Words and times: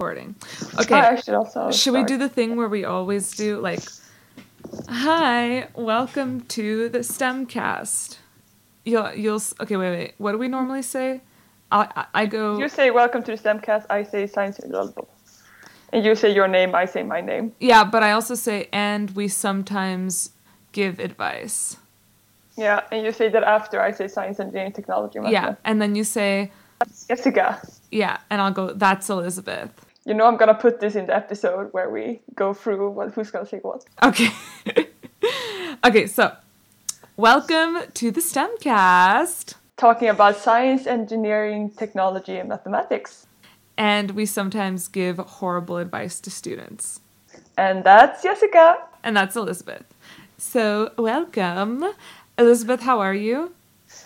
recording. 0.00 0.34
I 0.78 0.82
Okay. 0.82 1.32
also. 1.32 1.70
Should 1.70 1.92
we 1.92 2.04
do 2.04 2.16
the 2.16 2.28
thing 2.28 2.56
where 2.56 2.68
we 2.68 2.84
always 2.86 3.32
do 3.36 3.60
like, 3.60 3.82
"Hi, 4.88 5.68
welcome 5.74 6.40
to 6.56 6.88
the 6.88 7.00
STEMcast." 7.00 8.16
You'll 8.84 9.12
you'll 9.14 9.42
okay. 9.60 9.76
Wait 9.76 9.90
wait. 9.98 10.14
What 10.16 10.32
do 10.32 10.38
we 10.38 10.48
normally 10.48 10.82
say? 10.82 11.20
I 11.70 11.80
I, 11.96 12.22
I 12.22 12.26
go. 12.26 12.58
You 12.58 12.68
say 12.68 12.90
welcome 12.90 13.22
to 13.24 13.32
the 13.36 13.38
STEMcast. 13.44 13.84
I 13.90 14.02
say 14.04 14.26
science 14.26 14.58
and 14.58 14.72
global. 14.72 15.06
And 15.92 16.02
you 16.04 16.14
say 16.14 16.32
your 16.32 16.48
name. 16.48 16.74
I 16.74 16.86
say 16.86 17.02
my 17.02 17.20
name. 17.20 17.52
Yeah, 17.60 17.84
but 17.84 18.02
I 18.02 18.12
also 18.12 18.34
say, 18.36 18.68
and 18.72 19.10
we 19.10 19.28
sometimes 19.28 20.30
give 20.72 20.98
advice. 21.00 21.76
Yeah, 22.56 22.80
and 22.92 23.04
you 23.04 23.12
say 23.12 23.28
that 23.28 23.42
after 23.42 23.80
I 23.82 23.90
say 23.92 24.06
science, 24.08 24.40
engineering, 24.40 24.72
technology. 24.72 25.18
Yeah, 25.28 25.56
and 25.64 25.82
then 25.82 25.94
you 25.96 26.04
say, 26.04 26.52
Jessica. 27.08 27.60
yeah, 27.90 28.18
and 28.30 28.40
I'll 28.40 28.52
go. 28.52 28.72
That's 28.72 29.10
Elizabeth. 29.10 29.89
You 30.10 30.16
know 30.16 30.26
I'm 30.26 30.36
gonna 30.36 30.54
put 30.54 30.80
this 30.80 30.96
in 30.96 31.06
the 31.06 31.14
episode 31.14 31.72
where 31.72 31.88
we 31.88 32.20
go 32.34 32.52
through 32.52 32.90
what 32.90 33.14
who's 33.14 33.30
gonna 33.30 33.46
say 33.46 33.58
what. 33.58 33.84
Okay. 34.02 34.30
okay, 35.84 36.08
so 36.08 36.34
welcome 37.16 37.78
to 37.94 38.10
the 38.10 38.20
STEMcast. 38.20 39.54
Talking 39.76 40.08
about 40.08 40.36
science, 40.36 40.88
engineering, 40.88 41.70
technology, 41.70 42.38
and 42.38 42.48
mathematics. 42.48 43.28
And 43.78 44.10
we 44.10 44.26
sometimes 44.26 44.88
give 44.88 45.18
horrible 45.18 45.76
advice 45.76 46.18
to 46.22 46.30
students. 46.32 46.98
And 47.56 47.84
that's 47.84 48.20
Jessica. 48.20 48.78
And 49.04 49.16
that's 49.16 49.36
Elizabeth. 49.36 49.84
So, 50.38 50.90
welcome. 50.98 51.84
Elizabeth, 52.36 52.80
how 52.80 52.98
are 52.98 53.14
you? 53.14 53.52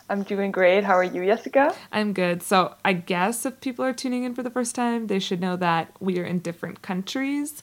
I'm 0.08 0.22
doing 0.22 0.52
great. 0.52 0.84
How 0.84 0.94
are 0.94 1.04
you, 1.04 1.24
Jessica? 1.24 1.74
I'm 1.90 2.12
good. 2.12 2.42
So, 2.42 2.74
I 2.84 2.92
guess 2.92 3.46
if 3.46 3.60
people 3.60 3.84
are 3.84 3.92
tuning 3.92 4.24
in 4.24 4.34
for 4.34 4.42
the 4.42 4.50
first 4.50 4.74
time, 4.74 5.06
they 5.06 5.18
should 5.18 5.40
know 5.40 5.56
that 5.56 5.92
we 5.98 6.18
are 6.18 6.24
in 6.24 6.40
different 6.40 6.82
countries. 6.82 7.62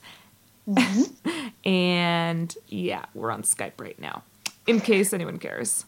Mm-hmm. 0.68 1.48
and 1.68 2.56
yeah, 2.68 3.04
we're 3.14 3.30
on 3.30 3.42
Skype 3.42 3.80
right 3.80 3.98
now, 4.00 4.24
in 4.66 4.80
case 4.80 5.12
anyone 5.12 5.38
cares. 5.38 5.84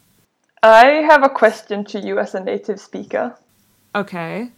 I 0.62 0.86
have 1.06 1.22
a 1.24 1.28
question 1.28 1.84
to 1.86 2.00
you 2.00 2.18
as 2.18 2.34
a 2.34 2.40
native 2.42 2.80
speaker. 2.80 3.36
Okay. 3.94 4.50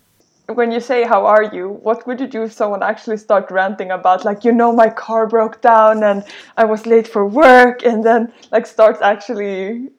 when 0.47 0.71
you 0.71 0.79
say 0.79 1.03
how 1.03 1.27
are 1.27 1.43
you 1.43 1.69
what 1.83 2.07
would 2.07 2.21
you 2.21 2.27
do 2.29 2.45
if 2.45 2.53
someone 2.53 2.81
actually 2.81 3.17
start 3.17 3.51
ranting 3.51 3.91
about 3.91 4.25
like 4.25 4.45
you 4.45 4.53
know 4.53 4.71
my 4.73 4.89
car 4.89 5.27
broke 5.27 5.61
down 5.61 6.05
and 6.05 6.23
i 6.57 6.65
was 6.65 6.87
late 6.87 7.09
for 7.09 7.27
work 7.27 7.85
and 7.85 8.05
then 8.05 8.33
like 8.53 8.65
starts 8.65 9.03
actually 9.03 9.91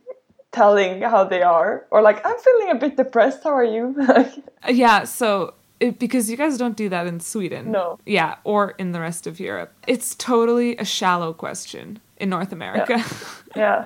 telling 0.58 0.94
how 1.14 1.24
they 1.34 1.44
are 1.58 1.72
or 1.92 2.00
like 2.08 2.20
i'm 2.28 2.38
feeling 2.48 2.70
a 2.76 2.80
bit 2.84 2.94
depressed 3.04 3.42
how 3.44 3.54
are 3.62 3.70
you 3.76 3.84
Uh, 4.68 4.72
Yeah, 4.84 5.00
so 5.06 5.30
it, 5.80 6.00
because 6.00 6.26
you 6.32 6.38
guys 6.44 6.58
don't 6.58 6.76
do 6.84 6.90
that 6.90 7.06
in 7.12 7.20
Sweden. 7.20 7.64
No. 7.72 8.00
Yeah, 8.06 8.32
or 8.44 8.62
in 8.82 8.88
the 8.96 9.00
rest 9.08 9.28
of 9.28 9.40
Europe. 9.40 9.72
It's 9.94 10.16
totally 10.16 10.72
a 10.78 10.86
shallow 10.98 11.32
question 11.46 11.86
in 12.22 12.28
North 12.30 12.52
America. 12.60 12.96
yeah 13.56 13.80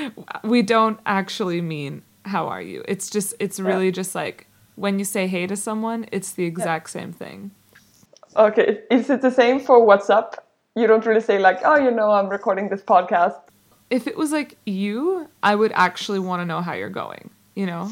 we 0.54 0.60
don't 0.74 0.98
actually 1.06 1.60
mean 1.74 2.02
how 2.34 2.44
are 2.54 2.64
you. 2.70 2.78
It's 2.92 3.06
just 3.16 3.28
it's 3.44 3.58
really 3.60 3.90
just 4.00 4.12
like 4.22 4.38
when 4.84 4.98
you 5.00 5.04
say 5.14 5.22
hey 5.34 5.46
to 5.46 5.56
someone, 5.56 6.00
it's 6.16 6.32
the 6.38 6.44
exact 6.52 6.86
same 6.98 7.12
thing. 7.22 7.38
okay 8.46 8.68
is 8.96 9.08
it 9.14 9.20
the 9.22 9.30
same 9.42 9.58
for 9.68 9.76
whatsapp 9.88 10.28
you 10.80 10.86
don't 10.90 11.06
really 11.06 11.24
say 11.30 11.38
like 11.48 11.58
oh 11.70 11.76
you 11.86 11.90
know 11.98 12.08
i'm 12.18 12.28
recording 12.28 12.68
this 12.72 12.82
podcast 12.94 13.40
If 13.90 14.06
it 14.06 14.16
was 14.16 14.32
like 14.32 14.56
you, 14.66 15.28
I 15.42 15.54
would 15.54 15.72
actually 15.74 16.18
want 16.18 16.40
to 16.42 16.46
know 16.46 16.60
how 16.60 16.74
you're 16.74 16.90
going, 16.90 17.30
you 17.54 17.66
know? 17.66 17.88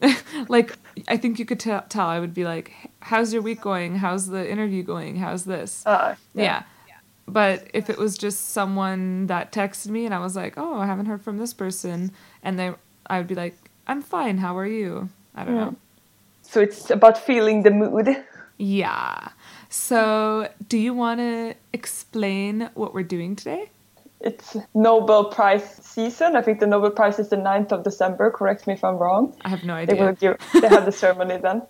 like 0.48 0.76
I 1.08 1.16
think 1.16 1.38
you 1.38 1.44
could 1.44 1.60
tell, 1.60 1.82
tell 1.88 2.06
I 2.06 2.20
would 2.20 2.34
be 2.34 2.44
like, 2.44 2.72
"How's 3.00 3.32
your 3.32 3.42
week 3.42 3.60
going? 3.60 3.96
How's 3.96 4.26
the 4.26 4.48
interview 4.50 4.82
going? 4.82 5.16
How's 5.16 5.44
this?" 5.44 5.82
uh, 5.86 6.14
yeah. 6.34 6.62
But 7.28 7.68
if 7.74 7.88
it 7.90 7.98
was 7.98 8.18
just 8.18 8.50
someone 8.50 9.28
that 9.28 9.52
texted 9.52 9.88
me 9.88 10.04
and 10.04 10.14
I 10.14 10.18
was 10.18 10.34
like, 10.36 10.54
"Oh, 10.56 10.78
I 10.78 10.86
haven't 10.86 11.06
heard 11.06 11.22
from 11.22 11.38
this 11.38 11.52
person," 11.52 12.12
and 12.42 12.58
they, 12.58 12.72
I 13.06 13.18
would 13.18 13.28
be 13.28 13.34
like, 13.34 13.56
"I'm 13.86 14.02
fine. 14.02 14.38
How 14.38 14.56
are 14.56 14.66
you?" 14.66 15.10
I 15.34 15.44
don't 15.44 15.54
know. 15.54 15.76
so 16.42 16.60
it's 16.60 16.90
about 16.90 17.16
feeling 17.18 17.62
the 17.62 17.70
mood 17.70 18.24
Yeah. 18.56 19.28
So, 19.68 20.50
do 20.68 20.76
you 20.76 20.92
want 20.92 21.20
to 21.20 21.54
explain 21.72 22.70
what 22.74 22.92
we're 22.92 23.04
doing 23.04 23.36
today? 23.36 23.70
It's 24.20 24.56
nobel 24.74 25.24
prize 25.24 25.64
season. 25.82 26.36
I 26.36 26.42
think 26.42 26.60
the 26.60 26.66
nobel 26.66 26.90
prize 26.90 27.18
is 27.18 27.28
the 27.30 27.36
9th 27.36 27.72
of 27.72 27.84
december. 27.84 28.30
Correct 28.30 28.66
me 28.66 28.74
if 28.74 28.84
i'm 28.84 28.96
wrong. 28.96 29.34
I 29.42 29.48
have 29.48 29.64
no 29.64 29.84
they 29.84 29.94
will 29.94 30.08
idea. 30.08 30.36
give 30.52 30.62
they 30.62 30.68
have 30.68 30.84
the 30.84 30.92
ceremony 30.92 31.38
then. 31.38 31.62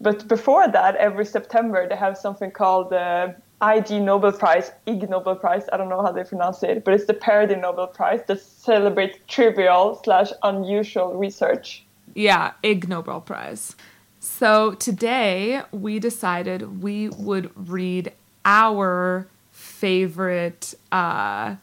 But 0.00 0.28
before 0.28 0.68
that 0.68 0.96
every 0.96 1.24
september 1.26 1.88
they 1.88 1.96
have 1.96 2.16
something 2.16 2.50
called 2.50 2.90
the 2.90 3.34
ig 3.74 3.90
nobel 4.02 4.32
prize 4.32 4.70
ig 4.86 5.08
nobel 5.08 5.36
prize. 5.36 5.64
I 5.72 5.76
don't 5.76 5.88
know 5.88 6.02
how 6.02 6.12
they 6.12 6.24
pronounce 6.24 6.62
it 6.62 6.84
but 6.84 6.94
it's 6.94 7.06
the 7.06 7.14
parody 7.14 7.56
nobel 7.56 7.86
prize 7.88 8.20
that 8.28 8.40
celebrates 8.40 9.18
trivial 9.26 10.00
slash 10.04 10.30
unusual 10.42 11.14
research. 11.14 11.84
Yeah, 12.14 12.52
Ig 12.62 12.88
Nobel 12.88 13.20
Prize. 13.20 13.76
So 14.20 14.72
today 14.72 15.62
we 15.70 15.98
decided 15.98 16.82
we 16.82 17.10
would 17.10 17.50
read 17.68 18.12
our 18.46 19.28
favorite 19.50 20.72
uh, 20.90 21.56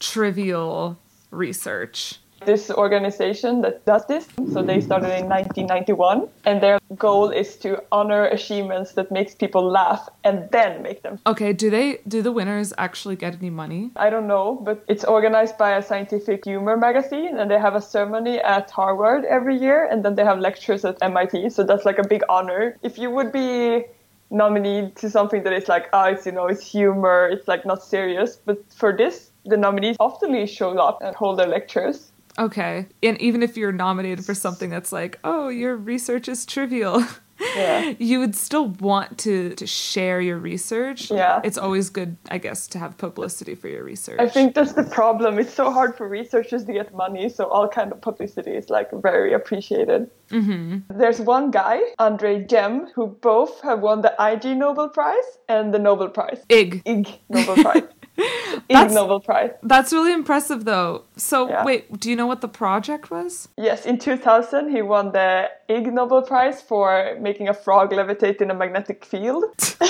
trivial 0.00 0.98
research. 1.30 2.18
this 2.46 2.70
organization 2.70 3.60
that 3.60 3.84
does 3.84 4.04
this 4.06 4.24
so 4.52 4.62
they 4.62 4.80
started 4.80 5.12
in 5.20 5.28
1991 5.28 6.26
and 6.48 6.62
their 6.64 6.78
goal 6.96 7.28
is 7.28 7.56
to 7.64 7.70
honor 7.92 8.24
achievements 8.36 8.92
that 8.96 9.12
makes 9.12 9.34
people 9.34 9.62
laugh 9.62 10.08
and 10.24 10.36
then 10.50 10.80
make 10.82 11.02
them 11.02 11.18
Okay, 11.26 11.52
do 11.52 11.68
they 11.68 11.98
do 12.08 12.22
the 12.22 12.32
winners 12.32 12.72
actually 12.78 13.14
get 13.24 13.34
any 13.40 13.50
money? 13.50 13.90
I 14.06 14.08
don't 14.08 14.26
know, 14.26 14.58
but 14.68 14.82
it's 14.88 15.04
organized 15.04 15.58
by 15.58 15.70
a 15.76 15.82
scientific 15.82 16.44
humor 16.46 16.76
magazine, 16.78 17.36
and 17.38 17.50
they 17.50 17.58
have 17.58 17.74
a 17.82 17.82
ceremony 17.94 18.36
at 18.56 18.70
Harvard 18.70 19.22
every 19.26 19.56
year, 19.66 19.84
and 19.90 20.02
then 20.02 20.14
they 20.16 20.24
have 20.24 20.38
lectures 20.40 20.82
at 20.90 20.96
MIT. 21.02 21.50
So 21.50 21.62
that's 21.62 21.84
like 21.84 21.98
a 21.98 22.08
big 22.14 22.22
honor. 22.30 22.62
If 22.82 22.96
you 22.96 23.10
would 23.16 23.30
be 23.32 23.84
nominated 24.30 24.96
to 25.02 25.10
something 25.10 25.42
that 25.44 25.52
is 25.52 25.68
like, 25.68 25.88
oh, 25.92 26.04
it's 26.04 26.24
you 26.26 26.32
know, 26.32 26.46
it's 26.46 26.64
humor, 26.76 27.28
it's 27.28 27.46
like 27.52 27.66
not 27.66 27.82
serious, 27.82 28.36
but 28.46 28.58
for 28.72 28.96
this, 28.96 29.29
the 29.44 29.56
nominees 29.56 29.96
often 30.00 30.46
show 30.46 30.78
up 30.78 30.98
and 31.02 31.14
hold 31.16 31.38
their 31.38 31.46
lectures. 31.48 32.12
Okay. 32.38 32.86
And 33.02 33.20
even 33.20 33.42
if 33.42 33.56
you're 33.56 33.72
nominated 33.72 34.24
for 34.24 34.34
something 34.34 34.70
that's 34.70 34.92
like, 34.92 35.18
"Oh, 35.24 35.48
your 35.48 35.76
research 35.76 36.28
is 36.28 36.46
trivial." 36.46 37.04
Yeah. 37.56 37.94
you 37.98 38.18
would 38.20 38.36
still 38.36 38.68
want 38.68 39.16
to 39.20 39.54
to 39.54 39.66
share 39.66 40.20
your 40.20 40.38
research. 40.38 41.10
Yeah. 41.10 41.40
It's 41.42 41.56
always 41.56 41.88
good, 41.88 42.16
I 42.30 42.38
guess, 42.38 42.66
to 42.68 42.78
have 42.78 42.98
publicity 42.98 43.54
for 43.54 43.68
your 43.68 43.82
research. 43.82 44.20
I 44.20 44.28
think 44.28 44.54
that's 44.54 44.74
the 44.74 44.84
problem. 44.84 45.38
It's 45.38 45.54
so 45.54 45.70
hard 45.70 45.96
for 45.96 46.06
researchers 46.06 46.64
to 46.66 46.72
get 46.72 46.94
money, 46.94 47.28
so 47.28 47.44
all 47.44 47.66
kind 47.66 47.92
of 47.92 48.00
publicity 48.00 48.52
is 48.52 48.68
like 48.68 48.90
very 48.92 49.32
appreciated. 49.32 50.10
Mm-hmm. 50.28 50.98
There's 50.98 51.20
one 51.20 51.50
guy, 51.50 51.80
Andre 51.98 52.44
Geim, 52.44 52.88
who 52.94 53.06
both 53.06 53.60
have 53.62 53.80
won 53.80 54.02
the 54.02 54.14
IG 54.20 54.56
Nobel 54.56 54.90
Prize 54.90 55.38
and 55.48 55.72
the 55.72 55.78
Nobel 55.78 56.08
Prize. 56.08 56.44
Ig. 56.48 56.82
Ig 56.84 57.08
Nobel 57.30 57.56
Prize. 57.56 57.82
Ig 58.20 58.62
That's- 58.68 58.94
Nobel 58.94 59.20
Prize. 59.20 59.50
That's 59.62 59.92
really 59.92 60.12
impressive, 60.12 60.64
though. 60.64 61.04
So, 61.16 61.48
Yeah. 61.48 61.64
wait, 61.64 61.98
do 62.00 62.10
you 62.10 62.16
know 62.16 62.26
what 62.26 62.40
the 62.40 62.48
project 62.48 63.10
was? 63.10 63.48
Yes, 63.56 63.86
in 63.86 63.98
2000 63.98 64.70
he 64.70 64.82
won 64.82 65.12
the 65.12 65.48
Ig 65.68 65.92
Nobel 65.92 66.22
Prize 66.22 66.60
for 66.62 67.16
making 67.20 67.48
a 67.48 67.54
frog 67.54 67.90
levitate 67.92 68.40
in 68.42 68.50
a 68.50 68.54
magnetic 68.54 69.04
field. 69.04 69.44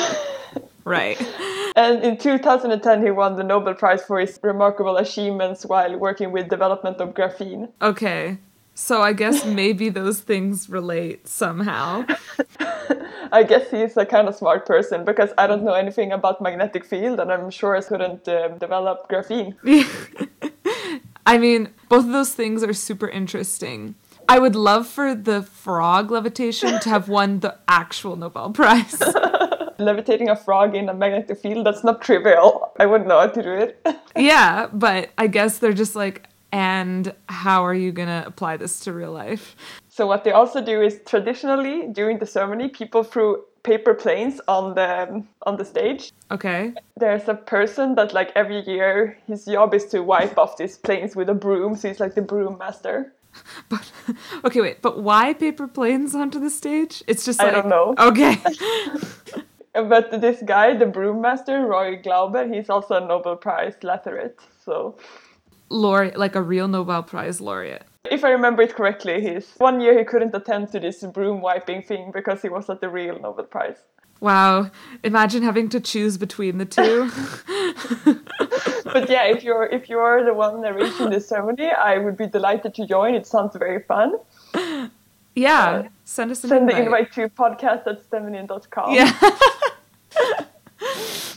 Right. 0.84 1.20
And 1.76 2.02
in 2.02 2.16
2010 2.16 3.02
he 3.04 3.10
won 3.10 3.36
the 3.36 3.44
Nobel 3.44 3.74
Prize 3.74 4.02
for 4.02 4.18
his 4.18 4.40
remarkable 4.42 4.96
achievements 4.96 5.64
while 5.66 5.94
working 5.96 6.32
with 6.32 6.48
development 6.48 6.96
of 7.00 7.10
graphene. 7.14 7.68
okay. 7.82 8.38
So, 8.80 9.02
I 9.02 9.12
guess 9.12 9.44
maybe 9.44 9.90
those 9.90 10.20
things 10.20 10.70
relate 10.70 11.28
somehow. 11.28 12.06
I 13.30 13.42
guess 13.42 13.70
he's 13.70 13.94
a 13.98 14.06
kind 14.06 14.26
of 14.26 14.34
smart 14.34 14.64
person 14.64 15.04
because 15.04 15.30
I 15.36 15.46
don't 15.46 15.62
know 15.62 15.74
anything 15.74 16.12
about 16.12 16.40
magnetic 16.40 16.86
field 16.86 17.20
and 17.20 17.30
I'm 17.30 17.50
sure 17.50 17.76
I 17.76 17.82
couldn't 17.82 18.26
um, 18.26 18.56
develop 18.56 19.06
graphene. 19.10 19.54
I 21.26 21.36
mean, 21.36 21.68
both 21.90 22.06
of 22.06 22.12
those 22.12 22.32
things 22.32 22.64
are 22.64 22.72
super 22.72 23.06
interesting. 23.06 23.96
I 24.30 24.38
would 24.38 24.56
love 24.56 24.86
for 24.86 25.14
the 25.14 25.42
frog 25.42 26.10
levitation 26.10 26.80
to 26.80 26.88
have 26.88 27.06
won 27.06 27.40
the 27.40 27.58
actual 27.68 28.16
Nobel 28.16 28.50
Prize. 28.50 29.00
Levitating 29.78 30.30
a 30.30 30.36
frog 30.36 30.74
in 30.74 30.88
a 30.88 30.94
magnetic 30.94 31.38
field, 31.38 31.66
that's 31.66 31.84
not 31.84 32.00
trivial. 32.00 32.72
I 32.80 32.86
wouldn't 32.86 33.08
know 33.08 33.20
how 33.20 33.28
to 33.28 33.42
do 33.42 33.52
it. 33.52 33.86
yeah, 34.16 34.68
but 34.72 35.10
I 35.18 35.26
guess 35.26 35.58
they're 35.58 35.74
just 35.74 35.94
like, 35.94 36.26
and 36.52 37.14
how 37.28 37.64
are 37.64 37.74
you 37.74 37.92
gonna 37.92 38.24
apply 38.26 38.56
this 38.56 38.80
to 38.80 38.92
real 38.92 39.12
life? 39.12 39.56
so 39.88 40.06
what 40.06 40.24
they 40.24 40.32
also 40.32 40.64
do 40.64 40.80
is 40.80 41.00
traditionally 41.04 41.88
during 41.88 42.18
the 42.18 42.26
ceremony, 42.26 42.68
people 42.68 43.02
threw 43.04 43.44
paper 43.62 43.92
planes 43.92 44.40
on 44.48 44.74
the 44.74 45.22
on 45.42 45.56
the 45.56 45.64
stage. 45.64 46.12
Okay. 46.30 46.72
There's 46.96 47.28
a 47.28 47.34
person 47.34 47.94
that 47.96 48.14
like 48.14 48.32
every 48.34 48.60
year 48.66 49.18
his 49.26 49.44
job 49.44 49.74
is 49.74 49.86
to 49.86 50.02
wipe 50.02 50.38
off 50.38 50.56
these 50.56 50.78
planes 50.78 51.14
with 51.14 51.28
a 51.28 51.34
broom, 51.34 51.76
so 51.76 51.88
he's 51.88 52.00
like 52.00 52.14
the 52.14 52.22
broom 52.22 52.58
master. 52.58 53.12
But 53.68 53.92
okay, 54.44 54.60
wait, 54.60 54.82
but 54.82 55.02
why 55.02 55.34
paper 55.34 55.68
planes 55.68 56.14
onto 56.14 56.40
the 56.40 56.50
stage? 56.50 57.04
It's 57.06 57.24
just 57.24 57.40
I 57.40 57.50
don't 57.50 57.68
know. 57.68 57.94
Okay. 57.98 58.36
but 59.74 60.20
this 60.20 60.42
guy, 60.44 60.76
the 60.76 60.86
broom 60.86 61.20
master, 61.20 61.66
Roy 61.66 61.96
Glauber, 61.96 62.46
he's 62.52 62.68
also 62.70 62.94
a 62.96 63.06
Nobel 63.06 63.36
Prize 63.36 63.74
laureate. 63.82 64.40
So, 64.64 64.96
laureate, 65.70 66.18
like 66.18 66.34
a 66.34 66.42
real 66.42 66.68
Nobel 66.68 67.02
Prize 67.02 67.40
laureate. 67.40 67.84
If 68.10 68.24
I 68.24 68.30
remember 68.30 68.62
it 68.62 68.74
correctly, 68.74 69.20
he's 69.20 69.54
one 69.58 69.80
year 69.80 69.98
he 69.98 70.04
couldn't 70.04 70.34
attend 70.34 70.72
to 70.72 70.80
this 70.80 71.02
broom 71.04 71.40
wiping 71.40 71.82
thing 71.82 72.10
because 72.12 72.42
he 72.42 72.48
was 72.48 72.68
at 72.68 72.80
the 72.80 72.88
real 72.88 73.18
Nobel 73.18 73.44
Prize. 73.44 73.76
Wow! 74.20 74.70
Imagine 75.02 75.42
having 75.42 75.70
to 75.70 75.80
choose 75.80 76.18
between 76.18 76.58
the 76.58 76.66
two. 76.66 77.10
but 78.84 79.08
yeah, 79.08 79.24
if 79.24 79.42
you're 79.42 79.64
if 79.64 79.88
you're 79.88 80.22
the 80.24 80.34
one 80.34 80.60
narrating 80.60 81.08
the 81.08 81.20
ceremony, 81.20 81.70
I 81.70 81.96
would 81.96 82.18
be 82.18 82.26
delighted 82.26 82.74
to 82.74 82.86
join. 82.86 83.14
It 83.14 83.26
sounds 83.26 83.56
very 83.56 83.82
fun. 83.82 84.16
Yeah, 85.34 85.64
uh, 85.64 85.88
send 86.04 86.30
us 86.32 86.44
an 86.44 86.50
send 86.50 86.62
invite. 86.70 86.76
the 86.76 86.82
invite 86.84 87.12
to 87.12 87.28
podcast 87.30 87.86
at 87.86 88.10
steminine.com. 88.10 88.92
Yeah, 88.94 89.10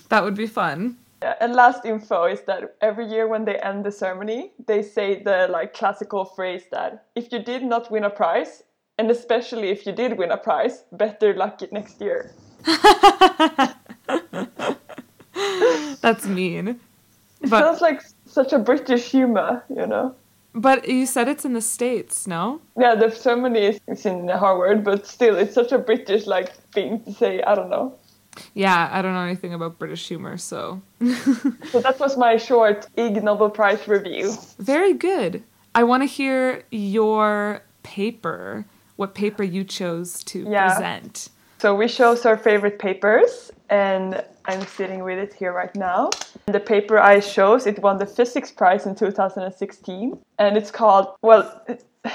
that 0.10 0.24
would 0.24 0.36
be 0.36 0.48
fun. 0.48 0.98
Yeah, 1.24 1.36
and 1.40 1.56
last 1.56 1.86
info 1.86 2.26
is 2.26 2.42
that 2.48 2.76
every 2.82 3.06
year 3.06 3.30
when 3.30 3.46
they 3.46 3.56
end 3.56 3.86
the 3.86 3.94
ceremony, 3.94 4.52
they 4.68 4.82
say 4.82 5.24
the 5.24 5.48
like 5.50 5.74
classical 5.74 6.26
phrase 6.26 6.64
that 6.72 7.06
if 7.16 7.32
you 7.32 7.40
did 7.40 7.64
not 7.64 7.90
win 7.90 8.04
a 8.04 8.10
prize, 8.10 8.64
and 8.98 9.10
especially 9.10 9.70
if 9.70 9.86
you 9.86 9.94
did 9.94 10.18
win 10.18 10.32
a 10.32 10.38
prize, 10.38 10.84
better 10.92 11.34
luck 11.34 11.62
next 11.72 12.02
year. 12.02 12.34
That's 16.02 16.26
mean. 16.26 16.68
It 17.42 17.50
but, 17.50 17.62
sounds 17.62 17.80
like 17.80 18.02
such 18.26 18.52
a 18.52 18.60
British 18.60 19.10
humor, 19.10 19.64
you 19.70 19.88
know. 19.88 20.16
But 20.54 20.90
you 20.90 21.06
said 21.06 21.30
it's 21.30 21.46
in 21.46 21.54
the 21.54 21.62
states, 21.62 22.28
no? 22.28 22.60
Yeah, 22.78 22.96
the 22.96 23.10
ceremony 23.12 23.80
is 23.88 24.06
in 24.06 24.28
Harvard, 24.28 24.84
but 24.84 25.08
still, 25.08 25.38
it's 25.38 25.54
such 25.54 25.72
a 25.72 25.78
British 25.78 26.28
like 26.28 26.54
thing 26.74 27.02
to 27.06 27.14
say. 27.14 27.42
I 27.44 27.56
don't 27.56 27.70
know. 27.70 27.98
Yeah, 28.54 28.90
I 28.92 29.02
don't 29.02 29.14
know 29.14 29.22
anything 29.22 29.54
about 29.54 29.80
British 29.80 30.08
humor, 30.08 30.38
so. 30.38 30.82
so 31.72 31.80
that 31.82 31.98
was 32.00 32.18
my 32.18 32.38
short 32.38 32.88
Ig 32.96 33.24
Nobel 33.24 33.50
Prize 33.50 33.88
review. 33.88 34.34
Very 34.60 34.94
good. 34.94 35.44
I 35.76 35.84
want 35.84 36.04
to 36.04 36.08
hear 36.08 36.64
your 36.72 37.64
paper, 37.84 38.66
what 38.96 39.16
paper 39.16 39.44
you 39.44 39.64
chose 39.64 40.24
to 40.26 40.44
yeah. 40.50 40.68
present. 40.68 41.30
So 41.60 41.76
we 41.76 41.88
chose 41.88 42.26
our 42.26 42.38
favorite 42.38 42.78
papers, 42.78 43.52
and 43.70 44.24
I'm 44.46 44.66
sitting 44.68 45.04
with 45.04 45.18
it 45.18 45.34
here 45.34 45.54
right 45.54 45.74
now. 45.76 46.10
The 46.46 46.60
paper 46.60 47.00
I 47.00 47.22
chose, 47.22 47.66
it 47.66 47.80
won 47.80 47.98
the 47.98 48.06
physics 48.06 48.52
prize 48.52 48.86
in 48.86 48.96
2016, 48.96 50.18
and 50.40 50.58
it's 50.58 50.72
called, 50.72 51.16
well, 51.22 51.66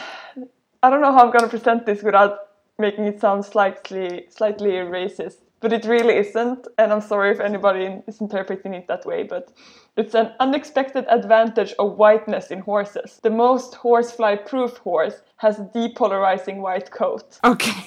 I 0.83 0.91
don't 0.91 1.01
know 1.01 1.13
how 1.13 1.25
I'm 1.25 1.33
going 1.33 1.43
to 1.43 1.49
present 1.49 1.87
this 1.87 2.03
without 2.03 2.49
making 2.79 3.05
it 3.05 3.21
sound 3.21 3.45
slightly 3.45 4.27
slightly 4.31 4.71
racist 4.71 5.39
but 5.61 5.73
it 5.73 5.85
really 5.85 6.17
isn't. 6.17 6.67
And 6.79 6.93
I'm 6.93 7.01
sorry 7.01 7.31
if 7.31 7.41
anybody 7.41 8.03
is 8.07 8.21
interpreting 8.21 8.75
it 8.75 8.87
that 8.89 9.05
way, 9.05 9.23
but 9.23 9.53
it's 9.97 10.15
an 10.15 10.33
unexpected 10.41 11.05
advantage 11.09 11.75
of 11.79 11.97
whiteness 11.97 12.51
in 12.51 12.61
horses. 12.61 13.21
The 13.23 13.31
most 13.31 13.75
horsefly 13.75 14.37
proof 14.37 14.77
horse 14.79 15.23
has 15.39 15.59
a 15.59 15.65
depolarizing 15.65 16.59
white 16.59 16.91
coat. 16.91 17.39
Okay. 17.45 17.87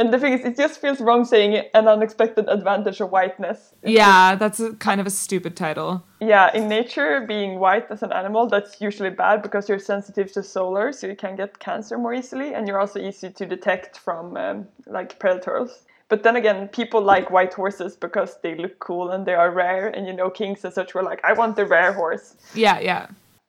and 0.00 0.12
the 0.12 0.18
thing 0.18 0.32
is, 0.32 0.44
it 0.44 0.56
just 0.56 0.80
feels 0.80 1.00
wrong 1.00 1.24
saying 1.24 1.64
an 1.74 1.86
unexpected 1.86 2.48
advantage 2.48 3.00
of 3.00 3.10
whiteness. 3.10 3.72
yeah, 3.84 4.34
that's 4.34 4.58
a, 4.58 4.74
kind 4.74 5.00
of 5.00 5.06
a 5.06 5.10
stupid 5.10 5.56
title. 5.56 6.02
Yeah, 6.20 6.50
in 6.52 6.68
nature, 6.68 7.24
being 7.26 7.60
white 7.60 7.88
as 7.90 8.02
an 8.02 8.12
animal, 8.12 8.48
that's 8.48 8.80
usually 8.80 9.10
bad 9.10 9.40
because 9.40 9.68
you're 9.68 9.78
sensitive 9.78 10.32
to 10.32 10.42
solar, 10.42 10.92
so 10.92 11.06
you 11.06 11.14
can 11.14 11.36
get 11.36 11.60
cancer 11.60 11.96
more 11.98 12.12
easily, 12.12 12.52
and 12.52 12.66
you're 12.66 12.80
also 12.80 12.98
easy 12.98 13.30
to 13.30 13.46
detect 13.46 13.96
from 13.96 14.36
um, 14.36 14.66
like 14.86 15.20
predators. 15.20 15.84
But 16.12 16.24
then 16.24 16.36
again, 16.36 16.68
people 16.68 17.00
like 17.00 17.30
white 17.30 17.54
horses 17.54 17.96
because 17.96 18.36
they 18.42 18.54
look 18.54 18.78
cool 18.80 19.12
and 19.12 19.24
they 19.24 19.32
are 19.32 19.50
rare. 19.50 19.88
And 19.88 20.06
you 20.06 20.12
know, 20.12 20.28
kings 20.28 20.62
and 20.62 20.74
such 20.74 20.94
were 20.94 21.02
like, 21.02 21.24
I 21.24 21.32
want 21.32 21.56
the 21.56 21.64
rare 21.64 21.94
horse. 21.94 22.36
Yeah, 22.52 22.80
yeah. 22.80 23.06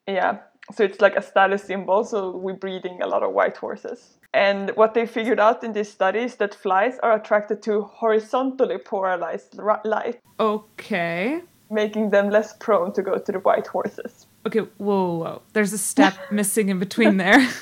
Yeah. 0.08 0.38
So 0.74 0.86
it's 0.86 1.02
like 1.02 1.18
a 1.18 1.22
status 1.22 1.66
symbol. 1.66 2.06
So 2.06 2.38
we're 2.38 2.56
breeding 2.56 3.02
a 3.02 3.08
lot 3.08 3.22
of 3.22 3.34
white 3.34 3.58
horses. 3.58 4.14
And 4.34 4.72
what 4.78 4.94
they 4.94 5.06
figured 5.06 5.42
out 5.42 5.62
in 5.66 5.74
this 5.74 5.92
study 5.92 6.20
is 6.20 6.38
that 6.38 6.56
flies 6.56 7.00
are 7.04 7.12
attracted 7.18 7.62
to 7.64 7.82
horizontally 7.82 8.78
polarized 8.78 9.60
light. 9.84 10.22
Okay. 10.40 11.42
Making 11.70 12.12
them 12.12 12.30
less 12.30 12.54
prone 12.54 12.94
to 12.94 13.02
go 13.02 13.18
to 13.18 13.32
the 13.34 13.40
white 13.40 13.68
horses. 13.68 14.26
Okay, 14.46 14.62
whoa, 14.78 15.18
whoa. 15.18 15.42
There's 15.52 15.74
a 15.74 15.78
step 15.78 16.14
missing 16.32 16.70
in 16.70 16.80
between 16.80 17.18
there. 17.18 17.46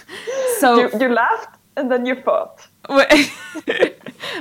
So 0.59 0.75
you, 0.75 0.99
you 0.99 1.09
laughed 1.09 1.57
and 1.75 1.91
then 1.91 2.05
you 2.05 2.15
thought. 2.15 2.67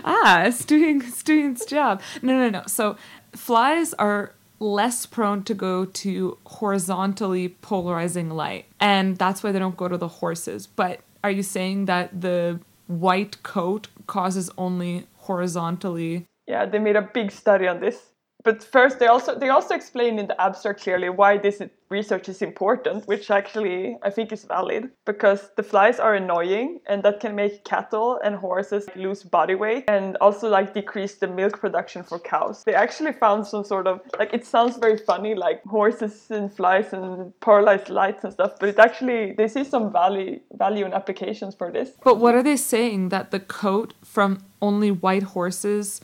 ah, 0.05 0.43
it's 0.43 0.65
doing 0.65 1.03
it's 1.03 1.23
doing 1.23 1.53
its 1.53 1.65
job. 1.65 2.03
No, 2.23 2.39
no, 2.39 2.51
no. 2.51 2.63
So 2.67 2.97
flies 3.33 3.95
are 3.95 4.35
less 4.59 5.07
prone 5.07 5.43
to 5.45 5.55
go 5.55 5.85
to 5.85 6.39
horizontally 6.45 7.49
polarizing 7.49 8.31
light, 8.31 8.67
and 8.79 9.17
that's 9.17 9.43
why 9.43 9.53
they 9.53 9.59
don't 9.59 9.77
go 9.77 9.89
to 9.89 9.97
the 9.97 10.09
horses. 10.09 10.67
But 10.67 11.01
are 11.23 11.31
you 11.31 11.43
saying 11.43 11.87
that 11.87 12.21
the 12.21 12.61
white 12.87 13.43
coat 13.43 13.89
causes 14.07 14.51
only 14.59 15.07
horizontally? 15.17 16.27
Yeah, 16.47 16.67
they 16.67 16.79
made 16.79 16.97
a 16.97 17.03
big 17.03 17.31
study 17.31 17.69
on 17.69 17.81
this 17.81 18.10
but 18.45 18.63
first 18.63 18.99
they 18.99 19.07
also 19.07 19.39
they 19.39 19.49
also 19.49 19.75
explain 19.75 20.19
in 20.19 20.27
the 20.27 20.41
abstract 20.41 20.83
clearly 20.83 21.09
why 21.09 21.37
this 21.37 21.63
research 21.91 22.29
is 22.29 22.41
important 22.43 23.07
which 23.09 23.31
actually 23.31 23.97
i 24.03 24.11
think 24.11 24.33
is 24.33 24.45
valid 24.45 24.91
because 25.05 25.51
the 25.57 25.63
flies 25.63 25.99
are 25.99 26.15
annoying 26.15 26.81
and 26.87 27.03
that 27.03 27.21
can 27.21 27.35
make 27.35 27.65
cattle 27.65 28.21
and 28.25 28.37
horses 28.37 28.89
lose 28.95 29.23
body 29.23 29.55
weight 29.55 29.85
and 29.89 30.17
also 30.21 30.49
like 30.49 30.73
decrease 30.75 31.15
the 31.17 31.27
milk 31.27 31.59
production 31.59 32.03
for 32.03 32.19
cows. 32.19 32.63
They 32.65 32.75
actually 32.75 33.13
found 33.13 33.47
some 33.47 33.65
sort 33.65 33.87
of 33.87 34.01
like 34.19 34.33
it 34.33 34.45
sounds 34.45 34.77
very 34.77 34.99
funny 34.99 35.35
like 35.35 35.63
horses 35.65 36.31
and 36.31 36.53
flies 36.53 36.93
and 36.93 37.39
polarized 37.41 37.89
lights 37.89 38.25
and 38.25 38.33
stuff 38.33 38.53
but 38.61 38.69
it 38.69 38.79
actually 38.79 39.33
they 39.33 39.49
see 39.49 39.65
some 39.65 39.93
value 39.93 40.41
value 40.53 40.85
and 40.85 40.95
applications 40.95 41.55
for 41.55 41.71
this. 41.71 41.91
But 42.05 42.19
what 42.19 42.35
are 42.35 42.43
they 42.43 42.57
saying? 42.57 43.09
That 43.11 43.31
the 43.31 43.41
coat 43.41 43.95
from 44.05 44.39
only 44.61 44.91
white 44.91 45.23
horses 45.23 46.01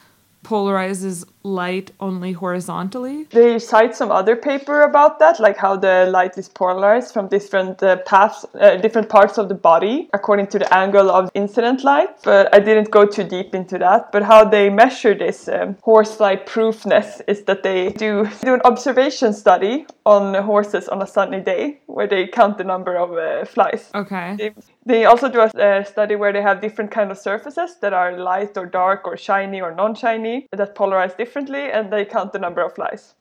polarizes 0.46 1.24
light 1.42 1.90
only 1.98 2.32
horizontally? 2.32 3.24
They 3.30 3.58
cite 3.58 3.94
some 3.96 4.10
other 4.12 4.36
paper 4.36 4.82
about 4.82 5.18
that, 5.18 5.40
like 5.40 5.56
how 5.56 5.76
the 5.76 6.06
light 6.10 6.38
is 6.38 6.48
polarized 6.48 7.12
from 7.12 7.28
different 7.28 7.82
uh, 7.82 7.96
paths, 8.06 8.46
uh, 8.60 8.76
different 8.76 9.08
parts 9.08 9.38
of 9.38 9.48
the 9.48 9.54
body 9.54 10.08
according 10.12 10.46
to 10.48 10.58
the 10.58 10.68
angle 10.72 11.10
of 11.10 11.30
incident 11.34 11.82
light. 11.84 12.10
But 12.22 12.54
I 12.54 12.60
didn't 12.60 12.90
go 12.90 13.06
too 13.06 13.24
deep 13.24 13.54
into 13.54 13.78
that. 13.78 14.12
But 14.12 14.22
how 14.22 14.44
they 14.44 14.70
measure 14.70 15.14
this 15.14 15.48
um, 15.48 15.76
horsefly 15.82 16.36
proofness 16.36 17.22
is 17.26 17.42
that 17.44 17.62
they 17.62 17.90
do 17.90 18.28
do 18.44 18.54
an 18.54 18.62
observation 18.64 19.32
study 19.32 19.86
on 20.04 20.34
horses 20.42 20.88
on 20.88 21.02
a 21.02 21.06
sunny 21.06 21.40
day, 21.40 21.80
where 21.86 22.06
they 22.06 22.26
count 22.28 22.58
the 22.58 22.64
number 22.64 22.96
of 22.96 23.12
uh, 23.12 23.44
flies. 23.44 23.90
Okay. 23.94 24.36
They, 24.38 24.50
they 24.86 25.04
also 25.04 25.28
do 25.28 25.40
a, 25.40 25.50
a 25.80 25.84
study 25.84 26.14
where 26.14 26.32
they 26.32 26.40
have 26.40 26.60
different 26.60 26.92
kind 26.92 27.10
of 27.10 27.18
surfaces 27.18 27.76
that 27.82 27.92
are 27.92 28.16
light 28.16 28.56
or 28.56 28.66
dark 28.66 29.06
or 29.06 29.16
shiny 29.16 29.60
or 29.60 29.74
non-shiny 29.74 30.46
that 30.52 30.76
polarize 30.76 31.16
differently, 31.16 31.70
and 31.70 31.92
they 31.92 32.04
count 32.04 32.32
the 32.32 32.38
number 32.38 32.62
of 32.62 32.74
flies. 32.74 33.14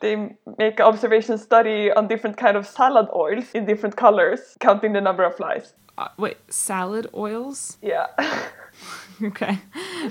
They 0.00 0.36
make 0.58 0.78
an 0.78 0.84
observation 0.84 1.38
study 1.38 1.90
on 1.90 2.06
different 2.06 2.36
kind 2.36 2.58
of 2.58 2.66
salad 2.66 3.08
oils 3.14 3.50
in 3.54 3.64
different 3.64 3.96
colors, 3.96 4.58
counting 4.60 4.92
the 4.92 5.00
number 5.00 5.24
of 5.24 5.34
flies. 5.36 5.72
Uh, 5.96 6.08
wait, 6.18 6.36
salad 6.50 7.06
oils? 7.14 7.78
Yeah. 7.80 8.08
okay, 9.22 9.58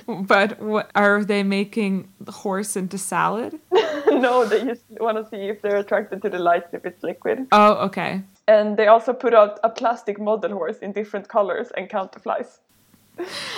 but 0.07 0.59
what 0.59 0.89
are 0.95 1.23
they 1.23 1.43
making 1.43 2.09
the 2.19 2.31
horse 2.31 2.75
into 2.75 2.97
salad? 2.97 3.59
no, 4.07 4.45
they 4.45 4.63
just 4.65 4.85
want 4.99 5.17
to 5.17 5.29
see 5.29 5.47
if 5.47 5.61
they're 5.61 5.77
attracted 5.77 6.23
to 6.23 6.29
the 6.29 6.39
light 6.39 6.63
if 6.73 6.83
it's 6.87 7.03
liquid. 7.03 7.45
Oh, 7.51 7.73
okay. 7.85 8.23
And 8.47 8.77
they 8.77 8.87
also 8.87 9.13
put 9.13 9.33
out 9.33 9.59
a 9.63 9.69
plastic 9.69 10.19
model 10.19 10.51
horse 10.51 10.77
in 10.79 10.91
different 10.91 11.27
colors 11.27 11.71
and 11.75 11.89
counterflies. 11.89 12.59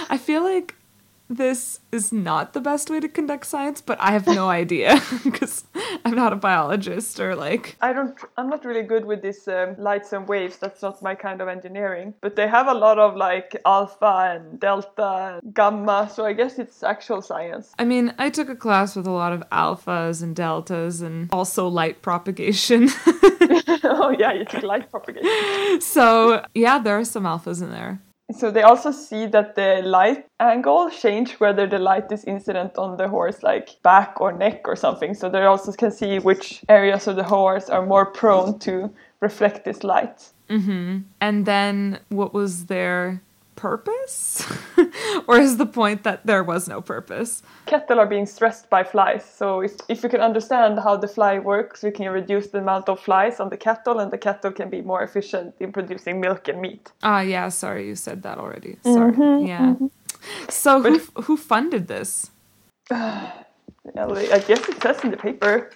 I 0.09 0.17
feel 0.17 0.43
like 0.43 0.75
this 1.29 1.79
is 1.91 2.13
not 2.13 2.53
the 2.53 2.61
best 2.61 2.89
way 2.89 2.99
to 2.99 3.09
conduct 3.09 3.45
science, 3.45 3.81
but 3.81 3.99
I 3.99 4.11
have 4.11 4.27
no 4.27 4.49
idea 4.63 5.01
because 5.23 5.65
I'm 6.05 6.15
not 6.15 6.33
a 6.33 6.35
biologist 6.35 7.19
or 7.19 7.35
like. 7.35 7.75
I 7.81 7.93
don't. 7.93 8.17
I'm 8.37 8.49
not 8.49 8.65
really 8.65 8.83
good 8.83 9.05
with 9.05 9.21
these 9.21 9.47
um, 9.47 9.75
lights 9.77 10.13
and 10.13 10.27
waves. 10.27 10.57
That's 10.57 10.81
not 10.81 11.01
my 11.01 11.15
kind 11.15 11.41
of 11.41 11.47
engineering. 11.47 12.13
But 12.21 12.35
they 12.35 12.47
have 12.47 12.67
a 12.67 12.73
lot 12.73 12.99
of 12.99 13.15
like 13.15 13.59
alpha 13.65 14.35
and 14.35 14.59
delta 14.59 15.39
and 15.43 15.53
gamma, 15.53 16.09
so 16.13 16.25
I 16.25 16.33
guess 16.33 16.59
it's 16.59 16.83
actual 16.83 17.21
science. 17.21 17.73
I 17.77 17.85
mean, 17.85 18.13
I 18.17 18.29
took 18.29 18.49
a 18.49 18.55
class 18.55 18.95
with 18.95 19.07
a 19.07 19.11
lot 19.11 19.33
of 19.33 19.43
alphas 19.51 20.23
and 20.23 20.35
deltas 20.35 21.01
and 21.01 21.29
also 21.31 21.67
light 21.67 22.01
propagation. 22.01 22.89
oh 23.83 24.15
yeah, 24.17 24.33
you 24.33 24.45
took 24.45 24.63
light 24.63 24.89
propagation. 24.91 25.81
So 25.81 26.45
yeah, 26.53 26.79
there 26.79 26.97
are 26.97 27.05
some 27.05 27.23
alphas 27.23 27.61
in 27.61 27.71
there. 27.71 28.01
So 28.31 28.51
they 28.51 28.63
also 28.63 28.91
see 28.91 29.25
that 29.27 29.55
the 29.55 29.81
light 29.83 30.25
angle 30.39 30.89
change 30.89 31.33
whether 31.39 31.65
the 31.65 31.79
light 31.79 32.11
is 32.11 32.25
incident 32.25 32.77
on 32.77 32.97
the 32.97 33.07
horse 33.07 33.41
like 33.41 33.81
back 33.83 34.19
or 34.19 34.33
neck 34.33 34.67
or 34.67 34.75
something. 34.75 35.13
So 35.13 35.29
they 35.29 35.43
also 35.43 35.71
can 35.71 35.91
see 35.91 36.19
which 36.19 36.61
areas 36.67 37.07
of 37.07 37.15
the 37.15 37.23
horse 37.23 37.69
are 37.69 37.85
more 37.85 38.05
prone 38.05 38.59
to 38.59 38.91
reflect 39.21 39.63
this 39.63 39.83
light. 39.83 40.29
Mm-hmm. 40.49 40.99
And 41.21 41.45
then 41.45 41.99
what 42.09 42.33
was 42.33 42.65
their 42.65 43.21
purpose? 43.57 44.47
or 45.27 45.37
is 45.37 45.57
the 45.57 45.65
point 45.65 46.03
that 46.03 46.25
there 46.25 46.43
was 46.43 46.69
no 46.69 46.79
purpose? 46.81 47.43
Cattle 47.65 47.99
are 47.99 48.05
being 48.05 48.25
stressed 48.25 48.69
by 48.69 48.83
flies. 48.85 49.25
So 49.25 49.59
if, 49.59 49.73
if 49.89 50.03
you 50.03 50.09
can 50.09 50.21
understand 50.21 50.79
how 50.79 50.95
the 50.95 51.09
fly 51.09 51.39
works, 51.39 51.83
we 51.83 51.91
can 51.91 52.09
reduce 52.09 52.47
the 52.47 52.59
amount 52.59 52.87
of 52.87 53.01
flies 53.01 53.41
on 53.41 53.49
the 53.49 53.57
cattle, 53.57 53.99
and 53.99 54.09
the 54.11 54.17
cattle 54.17 54.53
can 54.53 54.69
be 54.69 54.81
more 54.81 55.03
efficient 55.03 55.55
in 55.59 55.73
producing 55.73 56.21
milk 56.21 56.47
and 56.47 56.61
meat. 56.61 56.91
Ah, 57.03 57.19
yeah. 57.19 57.49
Sorry, 57.49 57.87
you 57.87 57.95
said 57.95 58.23
that 58.23 58.37
already. 58.37 58.77
Sorry. 58.83 59.45
yeah. 59.45 59.75
So 60.49 60.81
who 60.81 60.99
who 61.23 61.35
funded 61.37 61.87
this? 61.87 62.31
I 62.91 64.43
guess 64.47 64.69
it 64.69 64.81
says 64.81 65.03
in 65.03 65.11
the 65.11 65.17
paper. 65.17 65.69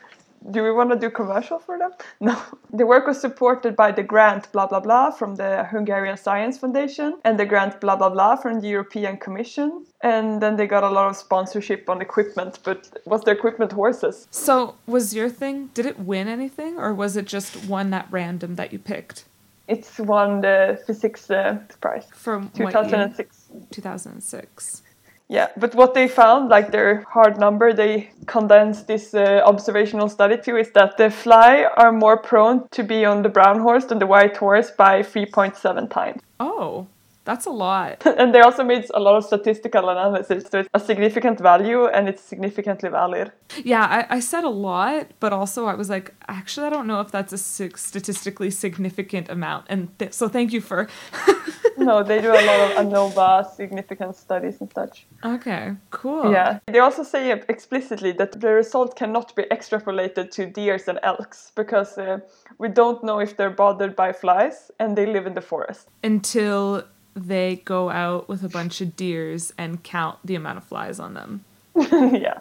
Do 0.50 0.64
we 0.64 0.72
want 0.72 0.90
to 0.92 0.98
do 0.98 1.10
commercial 1.10 1.60
for 1.60 1.78
them? 1.78 1.92
No. 2.20 2.36
The 2.74 2.86
work 2.86 3.06
was 3.08 3.20
supported 3.20 3.76
by 3.76 3.92
the 3.92 4.04
grant 4.04 4.52
blah 4.52 4.68
blah 4.68 4.80
blah 4.80 5.12
from 5.12 5.36
the 5.36 5.66
Hungarian 5.66 6.18
Science 6.18 6.58
Foundation 6.58 7.20
and 7.24 7.40
the 7.40 7.46
grant 7.46 7.80
blah 7.82 7.96
blah 7.96 8.10
blah 8.10 8.36
from 8.36 8.62
the 8.62 8.68
European 8.68 9.18
Commission. 9.18 9.86
And 10.02 10.42
then 10.42 10.56
they 10.56 10.68
got 10.68 10.84
a 10.84 10.90
lot 10.90 11.10
of 11.10 11.16
sponsorship 11.16 11.90
on 11.90 12.02
equipment, 12.02 12.60
but 12.64 12.90
was 13.06 13.22
the 13.22 13.32
equipment 13.32 13.72
horses? 13.72 14.28
So 14.32 14.76
was 14.88 15.14
your 15.14 15.30
thing? 15.30 15.70
Did 15.74 15.86
it 15.86 16.00
win 16.00 16.28
anything, 16.28 16.78
or 16.78 16.94
was 16.94 17.16
it 17.18 17.26
just 17.26 17.66
one 17.66 17.90
that 17.92 18.08
random 18.10 18.56
that 18.56 18.72
you 18.74 18.80
picked? 18.80 19.26
It's 19.68 20.00
won 20.00 20.42
the 20.42 20.82
physics 20.86 21.30
uh, 21.30 21.60
prize 21.80 22.08
From 22.14 22.52
what 22.58 22.74
year? 22.74 22.84
2006. 22.84 23.52
2006. 23.72 24.84
Yeah, 25.32 25.48
but 25.56 25.74
what 25.76 25.94
they 25.94 26.10
found, 26.10 26.50
like 26.50 26.72
their 26.72 27.06
hard 27.10 27.40
number, 27.40 27.72
they 27.72 28.12
condensed 28.26 28.88
this 28.88 29.14
uh, 29.14 29.42
observational 29.46 30.10
study 30.10 30.36
to, 30.36 30.58
is 30.58 30.72
that 30.72 30.98
the 30.98 31.10
fly 31.10 31.68
are 31.78 31.94
more 31.94 32.18
prone 32.18 32.68
to 32.72 32.84
be 32.84 33.06
on 33.06 33.22
the 33.22 33.30
brown 33.30 33.62
horse 33.62 33.86
than 33.86 34.00
the 34.00 34.08
white 34.08 34.36
horse 34.36 34.72
by 34.72 35.02
3.7 35.02 35.90
times. 35.90 36.22
Oh, 36.42 36.86
that's 37.24 37.46
a 37.46 37.52
lot. 37.52 38.06
and 38.18 38.34
they 38.34 38.42
also 38.42 38.64
made 38.64 38.86
a 38.94 39.00
lot 39.00 39.16
of 39.16 39.24
statistical 39.24 39.90
analysis, 39.90 40.46
so 40.50 40.60
it's 40.60 40.70
a 40.74 40.80
significant 40.80 41.40
value 41.40 41.86
and 41.86 42.10
it's 42.10 42.22
significantly 42.22 42.90
valid. 42.90 43.32
Yeah, 43.64 43.86
I, 43.86 44.18
I 44.18 44.20
said 44.20 44.44
a 44.44 44.50
lot, 44.50 45.08
but 45.20 45.34
also 45.34 45.66
I 45.66 45.76
was 45.76 45.90
like, 45.90 46.14
actually, 46.28 46.68
I 46.68 46.70
don't 46.70 46.88
know 46.88 47.00
if 47.02 47.12
that's 47.12 47.34
a 47.34 47.38
statistically 47.38 48.50
significant 48.50 49.30
amount. 49.30 49.66
And 49.70 49.98
th- 50.00 50.14
so 50.14 50.28
thank 50.28 50.52
you 50.52 50.62
for. 50.62 50.90
no, 51.78 52.04
they 52.04 52.22
do 52.22 52.32
a 52.32 52.44
lot 52.46 52.60
of 52.60 52.86
ANOVA 52.86 53.56
significant 53.56 54.16
studies 54.16 54.60
and 54.62 54.72
such. 54.74 55.06
Okay, 55.24 55.76
cool. 55.92 56.32
Yeah. 56.32 56.60
They 56.68 56.80
also 56.80 57.04
say 57.04 57.32
explicitly 57.32 58.12
that 58.14 58.40
the 58.40 58.50
result 58.50 58.96
cannot 58.96 59.36
be 59.36 59.44
extrapolated 59.44 60.32
to 60.32 60.48
deers 60.48 60.88
and 60.88 61.00
elks 61.04 61.52
because 61.56 61.98
uh, 61.98 62.20
we 62.58 62.70
don't 62.70 63.04
know 63.04 63.20
if 63.20 63.38
they're 63.38 63.50
bothered 63.50 63.96
by 63.96 64.12
flies 64.12 64.72
and 64.80 64.98
they 64.98 65.06
live 65.06 65.28
in 65.28 65.34
the 65.34 65.42
forest. 65.42 65.90
Until 66.04 66.84
they 67.16 67.62
go 67.66 67.90
out 67.90 68.30
with 68.30 68.44
a 68.44 68.50
bunch 68.50 68.82
of 68.82 68.96
deers 68.96 69.54
and 69.58 69.84
count 69.84 70.20
the 70.24 70.36
amount 70.36 70.58
of 70.58 70.64
flies 70.64 71.00
on 71.00 71.14
them. 71.14 71.44
yeah. 71.76 72.40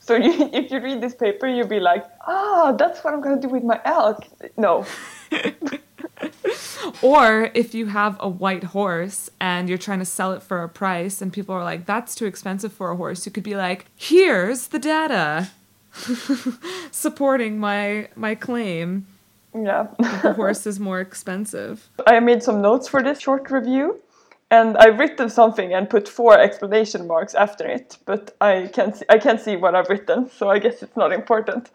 So 0.00 0.14
you, 0.14 0.50
if 0.52 0.70
you 0.70 0.80
read 0.80 1.00
this 1.00 1.14
paper, 1.14 1.46
you'll 1.46 1.66
be 1.66 1.80
like, 1.80 2.04
ah, 2.26 2.72
that's 2.72 3.02
what 3.02 3.14
I'm 3.14 3.20
going 3.20 3.40
to 3.40 3.46
do 3.46 3.52
with 3.52 3.64
my 3.64 3.80
elk. 3.84 4.24
No. 4.56 4.86
or 7.02 7.50
if 7.54 7.74
you 7.74 7.86
have 7.86 8.16
a 8.20 8.28
white 8.28 8.64
horse 8.64 9.28
and 9.40 9.68
you're 9.68 9.78
trying 9.78 9.98
to 9.98 10.04
sell 10.04 10.32
it 10.32 10.42
for 10.42 10.62
a 10.62 10.68
price 10.68 11.20
and 11.20 11.32
people 11.32 11.54
are 11.54 11.64
like, 11.64 11.86
that's 11.86 12.14
too 12.14 12.26
expensive 12.26 12.72
for 12.72 12.90
a 12.90 12.96
horse, 12.96 13.26
you 13.26 13.32
could 13.32 13.44
be 13.44 13.56
like, 13.56 13.86
here's 13.96 14.68
the 14.68 14.78
data 14.78 15.50
supporting 16.90 17.58
my 17.58 18.08
my 18.14 18.34
claim. 18.34 19.06
Yeah. 19.56 19.88
the 19.98 20.32
horse 20.36 20.66
is 20.66 20.78
more 20.78 21.00
expensive. 21.00 21.88
I 22.06 22.20
made 22.20 22.42
some 22.42 22.60
notes 22.60 22.88
for 22.88 23.02
this 23.02 23.20
short 23.20 23.50
review 23.50 24.00
and 24.50 24.76
I've 24.76 24.98
written 24.98 25.28
something 25.28 25.72
and 25.74 25.90
put 25.90 26.08
four 26.08 26.38
explanation 26.38 27.06
marks 27.06 27.34
after 27.34 27.66
it, 27.66 27.98
but 28.04 28.36
I 28.40 28.70
can't 28.72 28.96
see, 28.96 29.04
I 29.08 29.18
can't 29.18 29.40
see 29.40 29.56
what 29.56 29.74
I've 29.74 29.88
written, 29.88 30.30
so 30.30 30.48
I 30.48 30.58
guess 30.58 30.82
it's 30.82 30.96
not 30.96 31.12
important. 31.12 31.70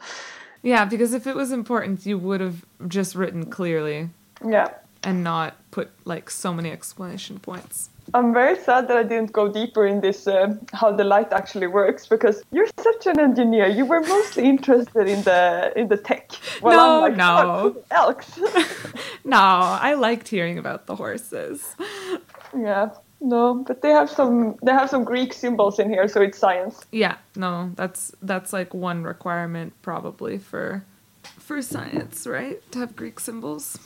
Yeah, 0.64 0.86
because 0.86 1.14
if 1.14 1.28
it 1.28 1.36
was 1.36 1.52
important, 1.52 2.06
you 2.06 2.18
would 2.18 2.40
have 2.40 2.66
just 2.88 3.16
written 3.16 3.48
clearly. 3.48 4.10
Yeah. 4.46 4.70
And 5.04 5.24
not 5.24 5.56
put 5.72 5.90
like 6.06 6.30
so 6.30 6.54
many 6.54 6.72
explanation 6.72 7.40
points. 7.40 7.90
I'm 8.14 8.34
very 8.34 8.58
sad 8.58 8.88
that 8.88 8.98
I 8.98 9.04
didn't 9.04 9.32
go 9.32 9.52
deeper 9.52 9.86
in 9.86 10.02
this 10.02 10.28
uh, 10.28 10.56
how 10.74 10.92
the 10.92 11.04
light 11.04 11.32
actually 11.32 11.68
works 11.68 12.08
because 12.08 12.44
you're 12.52 12.68
such 12.80 13.08
an 13.08 13.20
engineer. 13.20 13.68
You 13.68 13.86
were 13.86 14.02
mostly 14.02 14.46
interested 14.46 15.08
in 15.08 15.24
the 15.24 15.72
in 15.76 15.88
the 15.88 15.98
tech. 15.98 16.32
Well, 16.62 16.78
no, 16.78 17.02
like, 17.02 17.16
no, 17.16 17.76
oh, 17.76 17.84
elks. 17.92 18.38
no, 19.24 19.38
I 19.38 19.94
liked 19.94 20.28
hearing 20.28 20.58
about 20.58 20.88
the 20.88 20.96
horses. 20.96 21.76
Yeah, 22.58 22.90
no, 23.22 23.64
but 23.68 23.82
they 23.82 23.92
have 23.92 24.10
some 24.10 24.58
they 24.64 24.72
have 24.72 24.90
some 24.90 25.04
Greek 25.04 25.32
symbols 25.34 25.80
in 25.80 25.90
here, 25.90 26.08
so 26.08 26.22
it's 26.22 26.38
science. 26.38 26.86
Yeah, 26.92 27.18
no, 27.36 27.72
that's 27.76 28.14
that's 28.22 28.52
like 28.52 28.74
one 28.74 29.04
requirement 29.04 29.74
probably 29.82 30.38
for 30.38 30.84
for 31.24 31.62
science, 31.62 32.28
right? 32.28 32.60
To 32.72 32.80
have 32.80 32.96
Greek 32.96 33.20
symbols. 33.20 33.78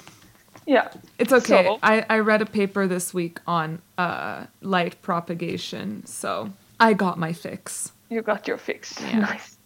Yeah. 0.66 0.90
It's 1.20 1.32
okay. 1.32 1.66
So, 1.66 1.80
I, 1.84 2.06
I 2.10 2.20
read 2.20 2.42
a 2.42 2.46
paper 2.46 2.88
this 2.88 3.14
week 3.14 3.40
on 3.46 3.82
uh, 3.98 4.46
light 4.62 5.02
propagation, 5.02 6.06
so 6.06 6.52
I 6.80 6.94
got 6.94 7.20
my 7.20 7.34
fix. 7.34 7.92
You 8.10 8.22
got 8.22 8.48
your 8.48 8.58
fix. 8.58 9.00
Yeah. 9.00 9.20
Nice. 9.32 9.58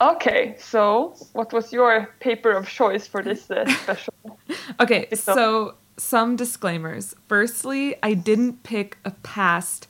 Okay, 0.00 0.54
so 0.60 1.16
what 1.32 1.52
was 1.52 1.72
your 1.72 2.14
paper 2.20 2.52
of 2.52 2.68
choice 2.68 3.08
for 3.08 3.20
this 3.20 3.50
uh, 3.50 3.66
special? 3.82 4.14
okay, 4.78 5.06
episode? 5.06 5.34
so 5.34 5.74
some 5.96 6.36
disclaimers. 6.36 7.14
Firstly, 7.26 7.96
I 8.00 8.14
didn't 8.14 8.62
pick 8.62 8.98
a 9.04 9.10
past 9.10 9.88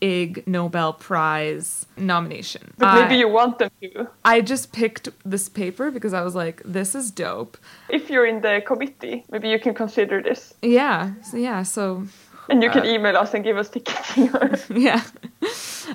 Ig 0.00 0.46
Nobel 0.46 0.92
Prize 0.92 1.86
nomination. 1.96 2.74
But 2.78 2.94
maybe 2.94 3.14
I, 3.16 3.18
you 3.18 3.28
want 3.28 3.58
them 3.58 3.70
to. 3.82 4.08
I 4.24 4.40
just 4.40 4.72
picked 4.72 5.08
this 5.24 5.48
paper 5.48 5.90
because 5.90 6.14
I 6.14 6.22
was 6.22 6.34
like, 6.34 6.62
this 6.64 6.94
is 6.94 7.10
dope. 7.10 7.58
If 7.88 8.10
you're 8.10 8.26
in 8.26 8.40
the 8.40 8.62
committee, 8.66 9.24
maybe 9.30 9.48
you 9.48 9.58
can 9.58 9.74
consider 9.74 10.22
this. 10.22 10.54
Yeah, 10.62 11.12
yeah, 11.32 11.62
so. 11.62 12.06
And 12.48 12.62
you 12.62 12.70
can 12.70 12.82
uh, 12.82 12.90
email 12.90 13.16
us 13.16 13.34
and 13.34 13.44
give 13.44 13.58
us 13.58 13.68
tickets. 13.68 14.70
yeah. 14.70 15.02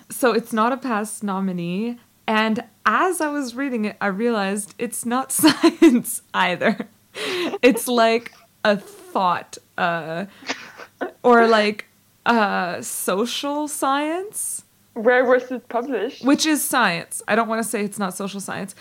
So 0.09 0.33
it's 0.33 0.53
not 0.53 0.71
a 0.71 0.77
past 0.77 1.23
nominee. 1.23 1.97
And 2.27 2.63
as 2.85 3.21
I 3.21 3.27
was 3.29 3.55
reading 3.55 3.85
it, 3.85 3.97
I 3.99 4.07
realized 4.07 4.75
it's 4.77 5.05
not 5.05 5.31
science 5.31 6.21
either. 6.33 6.87
It's 7.61 7.87
like 7.87 8.33
a 8.63 8.77
thought 8.77 9.57
uh, 9.77 10.25
or 11.21 11.47
like 11.47 11.87
uh, 12.25 12.81
social 12.81 13.67
science. 13.67 14.63
Where 14.93 15.25
was 15.25 15.51
it 15.51 15.67
published? 15.69 16.23
Which 16.23 16.45
is 16.45 16.63
science. 16.63 17.21
I 17.27 17.35
don't 17.35 17.47
want 17.47 17.63
to 17.63 17.67
say 17.67 17.83
it's 17.83 17.99
not 17.99 18.15
social 18.15 18.39
science. 18.39 18.75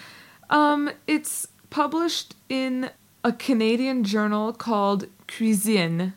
Um, 0.50 0.90
it's 1.06 1.48
published 1.70 2.34
in 2.48 2.90
a 3.24 3.32
Canadian 3.32 4.04
journal 4.04 4.52
called 4.52 5.06
CuiZine. 5.28 6.12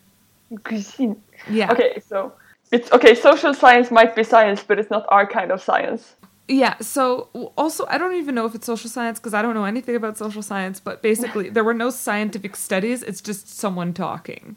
CuiZine. 0.54 1.18
Yeah. 1.50 1.72
Okay, 1.72 2.02
so 2.06 2.34
it's 2.72 2.92
okay. 2.92 3.16
Social 3.16 3.54
science 3.54 3.92
might 3.92 4.16
be 4.16 4.24
science, 4.24 4.64
but 4.64 4.80
it's 4.80 4.90
not 4.90 5.06
our 5.10 5.26
kind 5.26 5.52
of 5.52 5.62
science. 5.62 6.16
Yeah, 6.48 6.78
so 6.78 7.30
also, 7.58 7.88
I 7.88 7.98
don't 7.98 8.16
even 8.16 8.36
know 8.36 8.46
if 8.46 8.54
it's 8.54 8.68
social 8.68 8.90
science 8.90 9.20
because 9.20 9.34
I 9.34 9.42
don't 9.42 9.56
know 9.56 9.66
anything 9.66 9.96
about 9.96 10.16
social 10.18 10.44
science, 10.44 10.80
but 10.80 11.02
basically, 11.02 11.50
there 11.50 11.64
were 11.64 11.74
no 11.74 11.90
scientific 11.90 12.56
studies, 12.56 13.02
it's 13.02 13.20
just 13.20 13.48
someone 13.50 13.94
talking. 13.94 14.56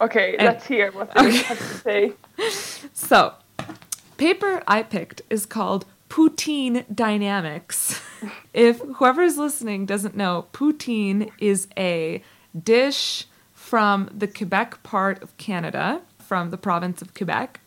Okay, 0.00 0.36
and, 0.36 0.46
let's 0.46 0.66
hear 0.66 0.92
what 0.92 1.12
they 1.14 1.20
okay. 1.20 1.36
have 1.42 1.58
to 1.58 1.64
say. 1.64 2.12
So, 2.92 3.34
paper 4.16 4.62
I 4.66 4.82
picked 4.82 5.22
is 5.30 5.46
called 5.46 5.86
Poutine 6.08 6.84
Dynamics. 6.94 8.00
if 8.54 8.80
whoever 8.80 9.22
is 9.22 9.36
listening 9.38 9.86
doesn't 9.86 10.16
know, 10.16 10.46
poutine 10.52 11.30
is 11.38 11.68
a 11.76 12.22
dish 12.60 13.26
from 13.52 14.10
the 14.16 14.26
Quebec 14.26 14.82
part 14.82 15.22
of 15.22 15.36
Canada, 15.36 16.02
from 16.18 16.50
the 16.50 16.58
province 16.58 17.02
of 17.02 17.14
Quebec, 17.14 17.60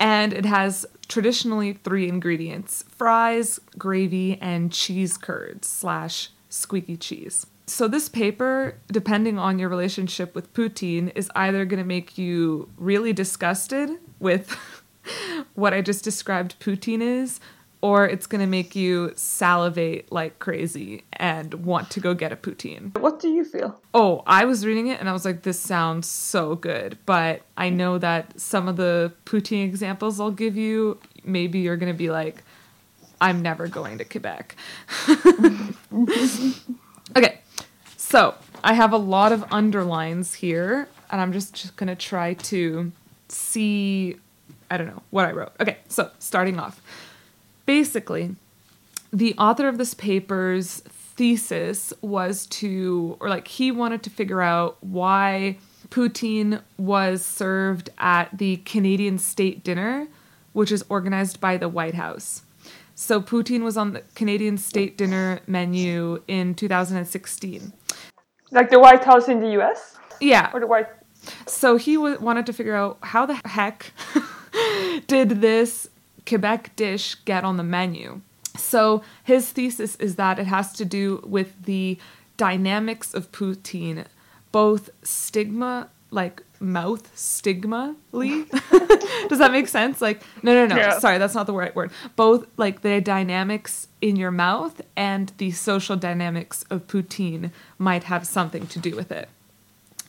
and 0.00 0.32
it 0.32 0.44
has 0.44 0.86
traditionally 1.08 1.72
three 1.72 2.08
ingredients 2.08 2.84
fries, 2.88 3.60
gravy, 3.76 4.38
and 4.40 4.72
cheese 4.72 5.16
curds 5.16 5.68
slash 5.68 6.30
squeaky 6.48 6.96
cheese. 6.96 7.46
So, 7.66 7.88
this 7.88 8.08
paper, 8.08 8.76
depending 8.88 9.38
on 9.38 9.58
your 9.58 9.70
relationship 9.70 10.34
with 10.34 10.52
poutine, 10.52 11.10
is 11.14 11.30
either 11.34 11.64
going 11.64 11.78
to 11.78 11.86
make 11.86 12.18
you 12.18 12.68
really 12.76 13.12
disgusted 13.12 13.90
with 14.18 14.50
what 15.54 15.72
I 15.72 15.80
just 15.80 16.04
described 16.04 16.60
poutine 16.60 17.00
is, 17.00 17.40
or 17.80 18.06
it's 18.06 18.26
going 18.26 18.40
to 18.40 18.46
make 18.46 18.74
you 18.74 19.12
salivate 19.14 20.10
like 20.10 20.38
crazy 20.38 21.04
and 21.12 21.52
want 21.52 21.90
to 21.90 22.00
go 22.00 22.14
get 22.14 22.32
a 22.32 22.36
poutine. 22.36 22.98
What 22.98 23.20
do 23.20 23.28
you 23.28 23.44
feel? 23.44 23.78
Oh, 23.92 24.22
I 24.26 24.46
was 24.46 24.64
reading 24.64 24.86
it 24.86 25.00
and 25.00 25.08
I 25.08 25.12
was 25.12 25.26
like, 25.26 25.42
this 25.42 25.60
sounds 25.60 26.06
so 26.06 26.54
good. 26.56 26.96
But 27.04 27.42
I 27.58 27.68
know 27.68 27.98
that 27.98 28.40
some 28.40 28.68
of 28.68 28.76
the 28.76 29.12
poutine 29.26 29.64
examples 29.64 30.18
I'll 30.18 30.30
give 30.30 30.56
you, 30.56 30.98
maybe 31.24 31.58
you're 31.58 31.76
going 31.76 31.92
to 31.92 31.98
be 31.98 32.10
like, 32.10 32.42
I'm 33.20 33.42
never 33.42 33.68
going 33.68 33.98
to 33.98 34.04
Quebec. 34.04 34.56
okay, 37.16 37.40
so 38.14 38.36
I 38.62 38.74
have 38.74 38.92
a 38.92 38.96
lot 38.96 39.32
of 39.32 39.44
underlines 39.50 40.34
here, 40.34 40.86
and 41.10 41.20
I'm 41.20 41.32
just, 41.32 41.52
just 41.52 41.74
going 41.74 41.88
to 41.88 41.96
try 41.96 42.34
to 42.34 42.92
see 43.28 44.20
I 44.70 44.76
don't 44.76 44.86
know 44.86 45.02
what 45.10 45.26
I 45.26 45.32
wrote. 45.32 45.50
Okay, 45.58 45.78
so 45.88 46.12
starting 46.20 46.60
off. 46.60 46.80
Basically, 47.66 48.36
the 49.12 49.34
author 49.36 49.66
of 49.66 49.78
this 49.78 49.94
paper's 49.94 50.78
thesis 51.16 51.92
was 52.02 52.46
to, 52.46 53.16
or 53.18 53.28
like 53.28 53.48
he 53.48 53.72
wanted 53.72 54.04
to 54.04 54.10
figure 54.10 54.40
out 54.40 54.76
why 54.80 55.58
poutine 55.88 56.62
was 56.78 57.24
served 57.24 57.90
at 57.98 58.38
the 58.38 58.58
Canadian 58.58 59.18
state 59.18 59.64
dinner, 59.64 60.06
which 60.52 60.70
is 60.70 60.84
organized 60.88 61.40
by 61.40 61.56
the 61.56 61.68
White 61.68 61.94
House. 61.94 62.42
So 62.94 63.20
poutine 63.20 63.64
was 63.64 63.76
on 63.76 63.92
the 63.92 64.02
Canadian 64.14 64.56
state 64.56 64.96
dinner 64.96 65.40
menu 65.48 66.22
in 66.28 66.54
2016. 66.54 67.72
Like 68.54 68.70
the 68.70 68.78
White 68.78 69.04
House 69.04 69.28
in 69.28 69.40
the 69.40 69.60
US? 69.60 69.96
Yeah. 70.20 70.50
Or 70.54 70.60
the 70.60 70.66
White. 70.66 70.86
So 71.46 71.76
he 71.76 71.96
w- 71.96 72.18
wanted 72.18 72.46
to 72.46 72.52
figure 72.52 72.76
out 72.76 72.98
how 73.02 73.26
the 73.26 73.40
heck 73.44 73.92
did 75.06 75.40
this 75.40 75.88
Quebec 76.26 76.76
dish 76.76 77.16
get 77.24 77.44
on 77.44 77.56
the 77.56 77.64
menu. 77.64 78.20
So 78.56 79.02
his 79.24 79.50
thesis 79.50 79.96
is 79.96 80.14
that 80.16 80.38
it 80.38 80.46
has 80.46 80.72
to 80.74 80.84
do 80.84 81.22
with 81.26 81.64
the 81.64 81.98
dynamics 82.36 83.12
of 83.12 83.32
poutine, 83.32 84.06
both 84.52 84.90
stigma, 85.02 85.88
like 86.10 86.42
mouth 86.64 87.16
stigma 87.16 87.96
Does 88.12 89.38
that 89.38 89.50
make 89.52 89.68
sense? 89.68 90.00
Like, 90.00 90.22
no, 90.42 90.54
no, 90.54 90.66
no. 90.66 90.76
Yeah. 90.76 90.98
Sorry, 90.98 91.18
that's 91.18 91.34
not 91.34 91.46
the 91.46 91.52
right 91.52 91.74
word. 91.74 91.90
Both 92.16 92.46
like 92.56 92.82
the 92.82 93.00
dynamics 93.00 93.88
in 94.00 94.16
your 94.16 94.30
mouth 94.30 94.80
and 94.96 95.32
the 95.38 95.50
social 95.50 95.96
dynamics 95.96 96.64
of 96.70 96.86
poutine 96.86 97.50
might 97.78 98.04
have 98.04 98.26
something 98.26 98.66
to 98.68 98.78
do 98.78 98.94
with 98.94 99.10
it. 99.10 99.28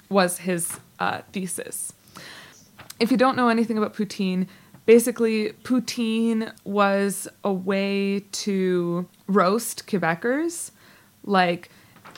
Was 0.10 0.40
his 0.40 0.80
uh, 1.00 1.22
thesis. 1.32 1.94
If 3.00 3.12
you 3.12 3.18
don't 3.18 3.36
know 3.36 3.50
anything 3.50 3.78
about 3.78 3.94
poutine, 3.94 4.48
basically 4.86 5.54
poutine 5.64 6.52
was 6.64 7.28
a 7.44 7.52
way 7.52 8.22
to 8.32 9.08
roast 9.28 9.88
Quebecers. 9.88 10.72
Like 11.24 11.70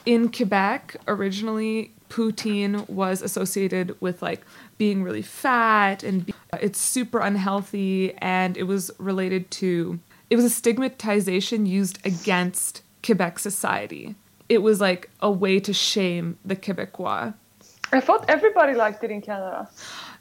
in 0.06 0.32
Quebec, 0.32 0.98
originally 1.08 1.94
poutine 2.10 2.88
was 2.90 3.22
associated 3.22 3.96
with 4.02 4.22
like 4.22 4.42
being 4.78 5.04
really 5.04 5.22
fat 5.22 6.04
and 6.04 6.26
be- 6.26 6.34
it's 6.62 6.80
super 6.80 7.20
unhealthy 7.20 8.14
and 8.20 8.58
it 8.58 8.64
was 8.64 8.92
related 8.98 9.50
to 9.52 10.00
it 10.30 10.36
was 10.36 10.46
a 10.46 10.50
stigmatization 10.50 11.66
used 11.66 12.06
against 12.06 12.84
Quebec 13.04 13.40
society. 13.40 14.16
It 14.50 14.62
was 14.62 14.82
like 14.82 15.10
a 15.22 15.32
way 15.32 15.60
to 15.62 15.74
shame 15.74 16.38
the 16.44 16.56
Quebecois. 16.56 17.34
I 17.92 18.00
thought 18.02 18.26
everybody 18.30 18.74
liked 18.74 19.04
it 19.04 19.12
in 19.12 19.22
Canada. 19.22 19.70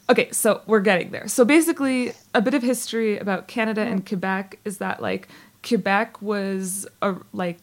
Okay, 0.09 0.31
so 0.31 0.63
we're 0.67 0.81
getting 0.81 1.11
there. 1.11 1.27
So 1.27 1.45
basically, 1.45 2.13
a 2.33 2.41
bit 2.41 2.55
of 2.55 2.63
history 2.63 3.19
about 3.19 3.49
Canada 3.49 3.81
and 3.81 4.07
Quebec 4.07 4.61
is 4.65 4.79
that 4.79 5.03
like 5.03 5.29
Quebec 5.67 6.23
was 6.23 6.87
a 7.03 7.17
like 7.33 7.59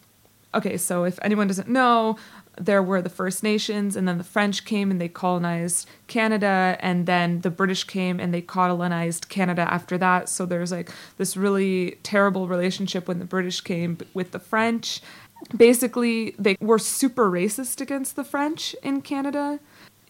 okay, 0.55 0.77
so 0.77 1.03
if 1.03 1.17
anyone 1.21 1.47
doesn't 1.47 1.67
know, 1.67 2.17
there 2.57 2.83
were 2.83 3.01
the 3.01 3.09
First 3.09 3.43
Nations 3.43 3.95
and 3.95 4.07
then 4.07 4.17
the 4.17 4.23
French 4.23 4.65
came 4.65 4.91
and 4.91 5.01
they 5.01 5.09
colonized 5.09 5.89
Canada 6.07 6.77
and 6.79 7.05
then 7.05 7.41
the 7.41 7.49
British 7.49 7.83
came 7.83 8.19
and 8.19 8.33
they 8.33 8.41
colonized 8.41 9.29
Canada 9.29 9.61
after 9.71 9.97
that. 9.97 10.29
So 10.29 10.45
there's 10.45 10.71
like 10.71 10.91
this 11.17 11.35
really 11.35 11.97
terrible 12.03 12.47
relationship 12.47 13.07
when 13.07 13.19
the 13.19 13.25
British 13.25 13.61
came 13.61 13.97
with 14.13 14.31
the 14.31 14.39
French. 14.39 15.01
Basically, 15.55 16.35
they 16.39 16.55
were 16.61 16.79
super 16.79 17.29
racist 17.29 17.81
against 17.81 18.15
the 18.15 18.23
French 18.23 18.75
in 18.83 19.01
Canada 19.01 19.59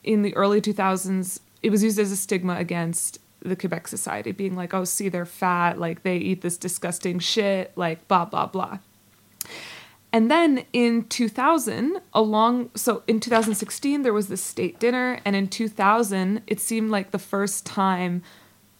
in 0.03 0.21
the 0.21 0.35
early 0.35 0.61
2000s, 0.61 1.39
it 1.61 1.69
was 1.69 1.83
used 1.83 1.97
as 1.97 2.11
a 2.11 2.17
stigma 2.17 2.57
against 2.57 3.19
the 3.41 3.55
Quebec 3.55 3.87
society, 3.87 4.31
being 4.31 4.55
like, 4.55 4.73
oh, 4.73 4.83
see, 4.83 5.09
they're 5.09 5.25
fat, 5.25 5.79
like 5.79 6.03
they 6.03 6.17
eat 6.17 6.41
this 6.41 6.57
disgusting 6.57 7.19
shit, 7.19 7.71
like 7.75 8.07
blah, 8.07 8.25
blah, 8.25 8.45
blah. 8.45 8.79
And 10.13 10.29
then 10.29 10.63
in 10.73 11.05
2000, 11.05 11.99
along, 12.13 12.69
so 12.75 13.01
in 13.07 13.19
2016, 13.19 14.03
there 14.03 14.13
was 14.13 14.27
this 14.27 14.43
state 14.43 14.79
dinner, 14.79 15.19
and 15.25 15.35
in 15.35 15.47
2000, 15.47 16.43
it 16.45 16.59
seemed 16.59 16.91
like 16.91 17.09
the 17.09 17.17
first 17.17 17.65
time 17.65 18.21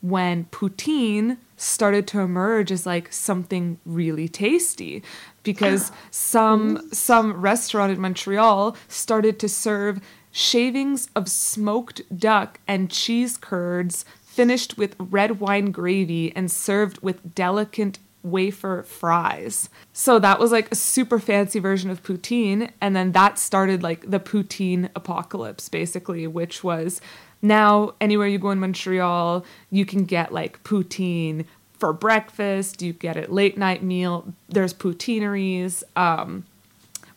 when 0.01 0.45
poutine 0.51 1.37
started 1.57 2.05
to 2.05 2.19
emerge 2.19 2.71
as 2.71 2.85
like 2.85 3.11
something 3.11 3.79
really 3.83 4.27
tasty. 4.27 5.01
Because 5.41 5.91
some 6.11 6.87
some 6.91 7.33
restaurant 7.33 7.91
in 7.91 7.99
Montreal 7.99 8.77
started 8.87 9.39
to 9.39 9.49
serve 9.49 10.01
shavings 10.31 11.09
of 11.15 11.29
smoked 11.29 12.01
duck 12.15 12.59
and 12.67 12.91
cheese 12.91 13.37
curds 13.37 14.05
finished 14.21 14.77
with 14.77 14.95
red 14.99 15.39
wine 15.39 15.71
gravy 15.71 16.35
and 16.35 16.51
served 16.51 17.01
with 17.01 17.33
delicate 17.33 17.99
wafer 18.23 18.83
fries. 18.83 19.69
So 19.91 20.17
that 20.19 20.39
was 20.39 20.51
like 20.51 20.71
a 20.71 20.75
super 20.75 21.19
fancy 21.19 21.59
version 21.59 21.89
of 21.89 22.03
poutine 22.03 22.71
and 22.81 22.95
then 22.95 23.11
that 23.11 23.37
started 23.37 23.83
like 23.83 24.09
the 24.09 24.19
poutine 24.19 24.89
apocalypse 24.95 25.69
basically, 25.69 26.25
which 26.27 26.63
was 26.63 27.01
now 27.41 27.93
anywhere 27.99 28.27
you 28.27 28.39
go 28.39 28.51
in 28.51 28.59
Montreal, 28.59 29.45
you 29.69 29.85
can 29.85 30.05
get 30.05 30.33
like 30.33 30.63
poutine 30.63 31.45
for 31.77 31.91
breakfast, 31.91 32.81
you 32.81 32.93
get 32.93 33.17
it 33.17 33.31
late 33.31 33.57
night 33.57 33.83
meal, 33.83 34.33
there's 34.49 34.73
poutineries 34.73 35.83
um 35.95 36.45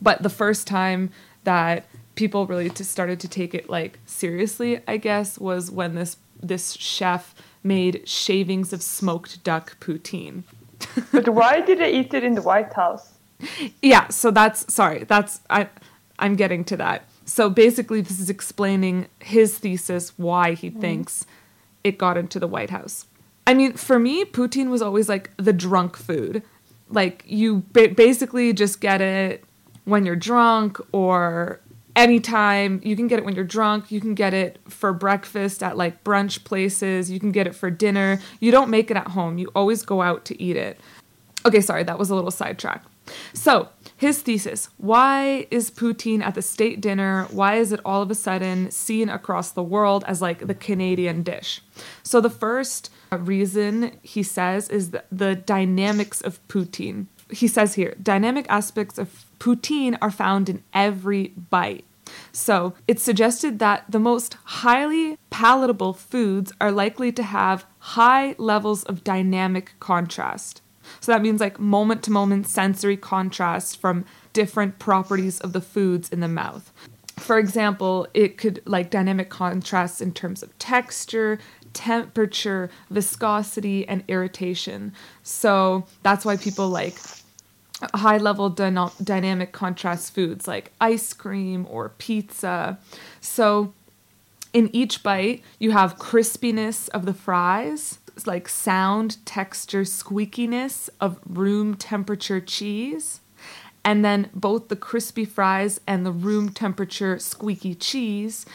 but 0.01 0.23
the 0.23 0.31
first 0.31 0.67
time 0.67 1.11
that 1.45 1.87
people 2.17 2.47
really 2.47 2.69
started 2.71 3.21
to 3.21 3.29
take 3.29 3.55
it 3.55 3.71
like 3.71 3.99
seriously, 4.07 4.81
I 4.89 4.97
guess, 4.97 5.39
was 5.39 5.71
when 5.71 5.95
this 5.95 6.17
this 6.43 6.73
chef 6.73 7.35
made 7.63 8.07
shavings 8.09 8.73
of 8.73 8.83
smoked 8.83 9.43
duck 9.45 9.79
poutine. 9.81 10.43
But 11.13 11.29
why 11.29 11.61
did 11.61 11.79
they 11.79 11.93
eat 11.93 12.15
it 12.15 12.25
in 12.25 12.35
the 12.35 12.43
White 12.43 12.73
House? 12.73 13.13
Yeah, 13.83 14.09
so 14.09 14.31
that's 14.31 14.73
sorry, 14.73 15.05
that's 15.05 15.41
I 15.51 15.69
I'm 16.19 16.37
getting 16.37 16.65
to 16.65 16.77
that. 16.79 17.05
So 17.27 17.51
basically 17.51 18.01
this 18.01 18.19
is 18.19 18.31
explaining 18.31 19.09
his 19.21 19.59
thesis 19.59 20.13
why 20.17 20.53
he 20.55 20.71
mm-hmm. 20.71 20.81
thinks 20.81 21.27
it 21.85 21.99
got 21.99 22.17
into 22.17 22.41
the 22.41 22.49
White 22.49 22.71
House. 22.71 23.07
I 23.47 23.55
mean, 23.55 23.75
for 23.75 23.99
me, 23.99 24.25
poutine 24.25 24.71
was 24.71 24.83
always 24.83 25.09
like 25.09 25.31
the 25.37 25.53
drunk 25.53 25.97
food. 25.97 26.43
Like 26.89 27.25
you 27.27 27.63
ba- 27.73 27.89
basically 27.89 28.53
just 28.53 28.81
get 28.81 29.01
it 29.01 29.45
when 29.85 30.05
you're 30.05 30.17
drunk 30.17 30.79
or 30.93 31.61
anytime. 31.97 32.81
You 32.85 32.95
can 32.95 33.09
get 33.09 33.19
it 33.19 33.25
when 33.25 33.35
you're 33.35 33.45
drunk. 33.45 33.91
You 33.91 34.01
can 34.01 34.15
get 34.15 34.35
it 34.35 34.61
for 34.69 34.93
breakfast 34.93 35.63
at 35.63 35.77
like 35.77 36.05
brunch 36.05 36.45
places. 36.45 37.11
You 37.11 37.19
can 37.19 37.33
get 37.33 37.47
it 37.47 37.55
for 37.55 37.71
dinner. 37.71 38.21
You 38.39 38.53
don't 38.53 38.71
make 38.71 38.91
it 38.91 38.97
at 38.97 39.09
home. 39.09 39.39
You 39.39 39.51
always 39.55 39.83
go 39.83 40.03
out 40.03 40.25
to 40.27 40.41
eat 40.41 40.57
it. 40.57 40.79
Okay, 41.45 41.61
sorry, 41.61 41.85
that 41.85 41.99
was 41.99 42.11
a 42.11 42.15
little 42.15 42.31
sidetrack. 42.31 42.85
So, 43.33 43.69
his 43.97 44.21
thesis 44.21 44.69
why 44.79 45.47
is 45.51 45.71
poutine 45.71 46.23
at 46.23 46.35
the 46.35 46.43
state 46.43 46.81
dinner? 46.81 47.27
Why 47.31 47.55
is 47.55 47.73
it 47.73 47.81
all 47.85 48.03
of 48.03 48.11
a 48.11 48.15
sudden 48.15 48.71
seen 48.71 49.09
across 49.09 49.53
the 49.53 49.63
world 49.63 50.05
as 50.07 50.21
like 50.21 50.47
the 50.47 50.55
Canadian 50.55 51.23
dish? 51.23 51.63
So, 52.03 52.21
the 52.21 52.31
first 52.31 52.91
reason 53.13 53.97
he 54.03 54.23
says 54.23 54.69
is 54.69 54.91
the, 54.91 55.05
the 55.13 55.37
dynamics 55.37 56.21
of 56.21 56.47
poutine. 56.49 57.07
He 57.31 57.49
says 57.49 57.75
here 57.75 57.95
dynamic 58.03 58.47
aspects 58.49 58.99
of 58.99 59.27
poutine 59.39 59.99
are 60.01 60.11
found 60.11 60.49
in 60.49 60.63
every 60.73 61.29
bite. 61.51 61.85
So, 62.31 62.75
it's 62.87 63.03
suggested 63.03 63.59
that 63.59 63.85
the 63.89 63.99
most 63.99 64.35
highly 64.45 65.19
palatable 65.31 65.93
foods 65.93 66.53
are 66.61 66.71
likely 66.71 67.11
to 67.13 67.23
have 67.25 67.67
high 67.79 68.37
levels 68.39 68.85
of 68.85 69.03
dynamic 69.03 69.73
contrast. 69.81 70.63
So 71.01 71.13
that 71.13 71.23
means 71.23 71.41
like 71.41 71.59
moment 71.59 72.03
to 72.05 72.11
moment 72.11 72.47
sensory 72.47 72.97
contrast 72.97 73.81
from 73.81 74.05
different 74.33 74.79
properties 74.79 75.41
of 75.41 75.53
the 75.53 75.61
foods 75.61 76.09
in 76.11 76.21
the 76.21 76.29
mouth. 76.29 76.73
For 77.19 77.39
example, 77.39 78.07
it 78.13 78.37
could 78.37 78.61
like 78.67 78.91
dynamic 78.91 79.31
contrasts 79.31 80.01
in 80.01 80.13
terms 80.13 80.43
of 80.43 80.57
texture, 80.59 81.39
temperature, 81.77 82.71
viscosity, 82.91 83.87
and 83.87 84.03
irritation. 84.09 84.95
So 85.23 85.85
that's 86.03 86.25
why 86.25 86.39
people 86.39 86.71
like 86.71 86.97
high 87.95 88.17
level 88.17 88.49
dyna- 88.49 88.93
dynamic 89.05 89.53
contrast 89.53 90.15
foods 90.15 90.49
like 90.49 90.73
ice 90.81 91.13
cream 91.13 91.67
or 91.69 91.91
pizza. 91.91 92.79
So 93.21 93.75
in 94.55 94.75
each 94.75 95.03
bite, 95.03 95.43
you 95.59 95.73
have 95.73 95.99
crispiness 95.99 96.89
of 96.89 97.05
the 97.05 97.13
fries, 97.13 97.99
like 98.25 98.49
sound, 98.49 99.19
texture, 99.27 99.83
squeakiness 99.83 100.89
of 100.99 101.21
room 101.27 101.75
temperature 101.75 102.41
cheese. 102.41 103.21
And 103.85 104.03
then 104.05 104.31
both 104.35 104.69
the 104.69 104.77
crispy 104.77 105.27
fries 105.27 105.79
and 105.87 106.07
the 106.07 106.11
room 106.11 106.49
temperature 106.49 107.19
squeaky 107.19 107.75
cheese 107.75 108.47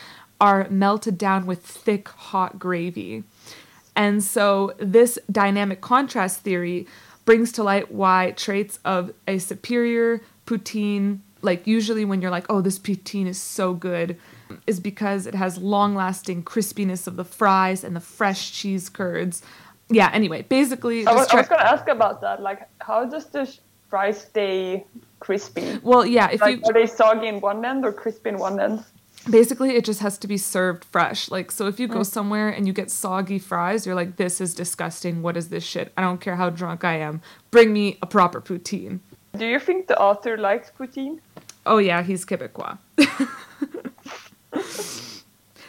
are 0.41 0.67
melted 0.69 1.17
down 1.17 1.45
with 1.45 1.63
thick, 1.65 2.09
hot 2.09 2.59
gravy. 2.59 3.23
And 3.95 4.23
so, 4.23 4.73
this 4.79 5.19
dynamic 5.31 5.81
contrast 5.81 6.41
theory 6.41 6.87
brings 7.25 7.51
to 7.53 7.63
light 7.63 7.91
why 7.91 8.31
traits 8.35 8.79
of 8.83 9.13
a 9.27 9.37
superior 9.37 10.21
poutine, 10.47 11.19
like 11.43 11.67
usually 11.67 12.05
when 12.05 12.21
you're 12.21 12.31
like, 12.31 12.47
oh, 12.49 12.61
this 12.61 12.79
poutine 12.79 13.27
is 13.27 13.39
so 13.39 13.73
good, 13.73 14.17
is 14.67 14.79
because 14.79 15.27
it 15.27 15.35
has 15.35 15.57
long 15.59 15.95
lasting 15.95 16.43
crispiness 16.43 17.07
of 17.07 17.15
the 17.17 17.25
fries 17.25 17.83
and 17.83 17.95
the 17.95 18.01
fresh 18.01 18.51
cheese 18.51 18.89
curds. 18.89 19.43
yeah. 19.89 20.09
Anyway, 20.13 20.41
basically, 20.43 21.05
I 21.05 21.13
was, 21.13 21.27
I 21.29 21.37
was 21.37 21.47
going 21.47 21.59
to 21.61 21.71
ask 21.71 21.87
about 21.87 22.21
that. 22.21 22.41
Like, 22.41 22.67
how 22.79 23.05
does 23.05 23.27
the 23.27 23.45
fries 23.89 24.21
stay 24.21 24.85
crispy? 25.19 25.79
well, 25.83 26.05
yeah. 26.05 26.29
If 26.31 26.41
Like, 26.41 26.57
you 26.57 26.63
are 26.65 26.73
they 26.73 26.87
soggy 26.87 27.27
in 27.27 27.41
one 27.41 27.63
end 27.65 27.85
or 27.85 27.93
crispy 27.93 28.29
in 28.29 28.37
one 28.39 28.59
end? 28.59 28.83
Basically 29.29 29.75
it 29.75 29.85
just 29.85 29.99
has 30.01 30.17
to 30.19 30.27
be 30.27 30.37
served 30.37 30.83
fresh. 30.85 31.29
Like 31.29 31.51
so 31.51 31.67
if 31.67 31.79
you 31.79 31.87
Mm. 31.87 31.93
go 31.93 32.03
somewhere 32.03 32.49
and 32.49 32.65
you 32.67 32.73
get 32.73 32.89
soggy 32.91 33.39
fries 33.39 33.85
you're 33.85 33.95
like 33.95 34.15
this 34.17 34.41
is 34.41 34.53
disgusting. 34.53 35.21
What 35.21 35.37
is 35.37 35.49
this 35.49 35.63
shit? 35.63 35.91
I 35.97 36.01
don't 36.01 36.19
care 36.21 36.35
how 36.35 36.49
drunk 36.49 36.83
i 36.83 36.95
am. 36.97 37.21
Bring 37.51 37.71
me 37.73 37.97
a 38.01 38.07
proper 38.07 38.41
poutine. 38.41 38.99
Do 39.37 39.45
you 39.45 39.59
think 39.59 39.87
the 39.87 39.99
author 39.99 40.37
likes 40.37 40.71
poutine? 40.77 41.19
oh 41.65 41.77
yeah 41.77 42.01
he's 42.03 42.25
quebecois. 42.25 42.77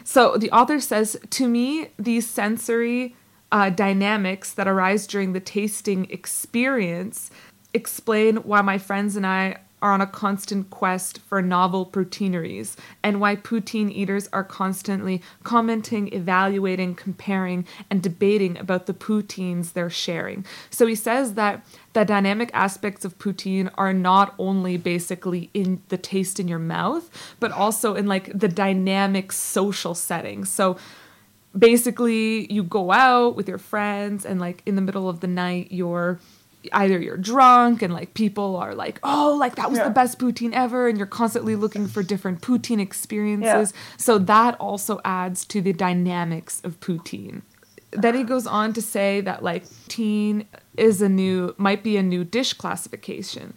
So 0.05 0.37
the 0.37 0.51
author 0.51 0.79
says 0.81 1.17
to 1.31 1.49
me 1.49 1.89
these 1.99 2.29
sensory 2.29 3.17
uh, 3.51 3.71
dynamics 3.71 4.53
that 4.53 4.69
arise 4.69 5.07
during 5.07 5.33
the 5.33 5.41
tasting 5.41 6.07
experience 6.11 7.31
explain 7.73 8.37
why 8.39 8.61
my 8.63 8.77
friends 8.79 9.17
and 9.17 9.27
i 9.27 9.57
are 9.83 9.93
on 9.93 10.01
a 10.01 10.07
constant 10.07 10.71
quest 10.71 11.19
for 11.19 11.43
novel 11.43 11.85
poutineries 11.85 12.77
and 13.03 13.21
why 13.21 13.37
poutine 13.37 13.93
eaters 13.93 14.29
are 14.33 14.45
constantly 14.45 15.21
commenting, 15.43 16.13
evaluating, 16.15 16.95
comparing, 16.95 17.67
and 17.91 18.03
debating 18.03 18.57
about 18.59 18.87
the 18.87 18.95
poutines 18.95 19.73
they're 19.73 19.91
sharing. 19.91 20.47
So 20.71 20.87
he 20.87 20.95
says 20.95 21.35
that 21.35 21.67
the 21.93 22.05
dynamic 22.05 22.51
aspects 22.55 23.05
of 23.05 23.19
poutine 23.19 23.71
are 23.75 23.93
not 23.93 24.35
only 24.39 24.77
basically 24.77 25.51
in 25.53 25.83
the 25.89 25.99
taste 25.99 26.41
in 26.41 26.49
your 26.49 26.59
mouth, 26.59 27.11
but 27.41 27.53
also 27.53 27.95
in 27.95 28.07
like 28.07 28.31
the 28.39 28.49
dynamic 28.49 29.33
social 29.33 29.95
setting. 29.95 30.45
So 30.45 30.77
basically 31.57 32.51
you 32.53 32.63
go 32.63 32.93
out 32.93 33.37
with 33.37 33.49
your 33.49 33.59
friends 33.59 34.25
and 34.25 34.41
like 34.41 34.63
in 34.65 34.77
the 34.77 34.81
middle 34.81 35.09
of 35.09 35.21
the 35.21 35.27
night 35.27 35.69
you're 35.71 36.19
either 36.73 36.99
you're 37.01 37.17
drunk 37.17 37.83
and 37.83 37.93
like 37.93 38.15
people 38.15 38.57
are 38.57 38.75
like 38.75 39.01
oh 39.03 39.37
like 39.39 39.57
that 39.57 39.69
was 39.71 39.79
Yeah. 39.79 39.85
the 39.85 39.91
best 39.95 40.19
poutine 40.19 40.53
ever 40.53 40.89
and 40.89 40.97
you're 40.99 41.07
constantly 41.07 41.57
looking 41.57 41.89
for 41.89 42.03
different 42.03 42.41
poutine 42.41 42.81
experiences 42.81 43.73
so 43.97 44.19
that 44.19 44.55
also 44.61 45.01
adds 45.05 45.45
to 45.47 45.61
the 45.61 45.73
dynamics 45.73 46.61
of 46.65 46.79
poutine 46.81 47.43
then 47.91 48.15
he 48.15 48.23
goes 48.23 48.47
on 48.47 48.73
to 48.73 48.81
say 48.83 49.21
that 49.21 49.43
like 49.43 49.65
poutine 49.67 50.47
is 50.77 51.03
a 51.03 51.09
new 51.09 51.55
might 51.59 51.83
be 51.83 51.97
a 51.97 52.03
new 52.03 52.25
dish 52.25 52.53
classification 52.53 53.53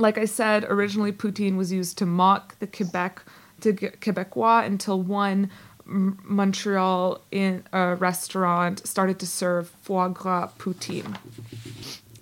like 0.00 0.16
I 0.16 0.26
said, 0.26 0.62
originally 0.68 1.10
poutine 1.10 1.56
was 1.56 1.72
used 1.72 1.98
to 1.98 2.06
mock 2.06 2.56
the 2.60 2.68
Quebec 2.68 3.20
to 3.62 3.72
Quebecois 3.72 4.64
until 4.64 5.02
one 5.02 5.50
Montreal 5.86 7.20
in 7.32 7.64
a 7.72 7.96
restaurant 7.96 8.86
started 8.86 9.18
to 9.18 9.26
serve 9.26 9.70
foie 9.82 10.08
gras 10.08 10.50
poutine. 10.58 11.16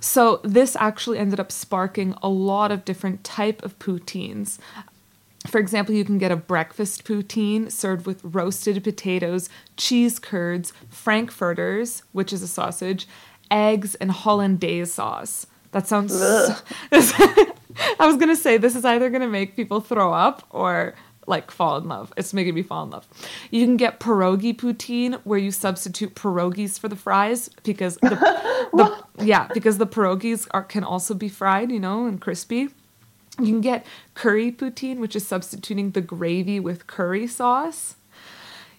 So 0.06 0.40
this 0.44 0.76
actually 0.76 1.18
ended 1.18 1.40
up 1.40 1.50
sparking 1.50 2.14
a 2.22 2.28
lot 2.28 2.70
of 2.70 2.84
different 2.84 3.24
type 3.24 3.64
of 3.64 3.76
poutines. 3.80 4.58
For 5.48 5.58
example, 5.58 5.96
you 5.96 6.04
can 6.04 6.16
get 6.16 6.30
a 6.30 6.36
breakfast 6.36 7.04
poutine 7.04 7.72
served 7.72 8.06
with 8.06 8.20
roasted 8.22 8.84
potatoes, 8.84 9.48
cheese 9.76 10.20
curds, 10.20 10.72
frankfurters, 10.88 12.04
which 12.12 12.32
is 12.32 12.40
a 12.40 12.46
sausage, 12.46 13.08
eggs, 13.50 13.96
and 13.96 14.12
hollandaise 14.12 14.94
sauce. 14.94 15.48
That 15.72 15.88
sounds. 15.88 16.14
Ugh. 16.14 16.56
I 16.92 18.06
was 18.06 18.16
gonna 18.16 18.36
say 18.36 18.58
this 18.58 18.76
is 18.76 18.84
either 18.84 19.10
gonna 19.10 19.26
make 19.26 19.56
people 19.56 19.80
throw 19.80 20.12
up 20.12 20.44
or 20.50 20.94
like 21.26 21.50
fall 21.50 21.76
in 21.76 21.88
love. 21.88 22.12
It's 22.16 22.32
making 22.32 22.54
me 22.54 22.62
fall 22.62 22.84
in 22.84 22.90
love. 22.90 23.06
You 23.50 23.64
can 23.64 23.76
get 23.76 24.00
pierogi 24.00 24.56
poutine 24.56 25.20
where 25.24 25.38
you 25.38 25.50
substitute 25.50 26.14
pierogies 26.14 26.78
for 26.78 26.88
the 26.88 26.96
fries 26.96 27.50
because 27.62 27.96
the, 27.96 28.10
the 28.72 29.24
yeah 29.24 29.48
because 29.52 29.78
the 29.78 29.86
pierogies 29.86 30.46
are 30.52 30.62
can 30.62 30.84
also 30.84 31.14
be 31.14 31.28
fried, 31.28 31.70
you 31.70 31.80
know, 31.80 32.06
and 32.06 32.20
crispy. 32.20 32.68
You 33.38 33.46
can 33.46 33.60
get 33.60 33.84
curry 34.14 34.50
poutine, 34.50 34.98
which 34.98 35.14
is 35.14 35.26
substituting 35.26 35.90
the 35.90 36.00
gravy 36.00 36.58
with 36.58 36.86
curry 36.86 37.26
sauce. 37.26 37.96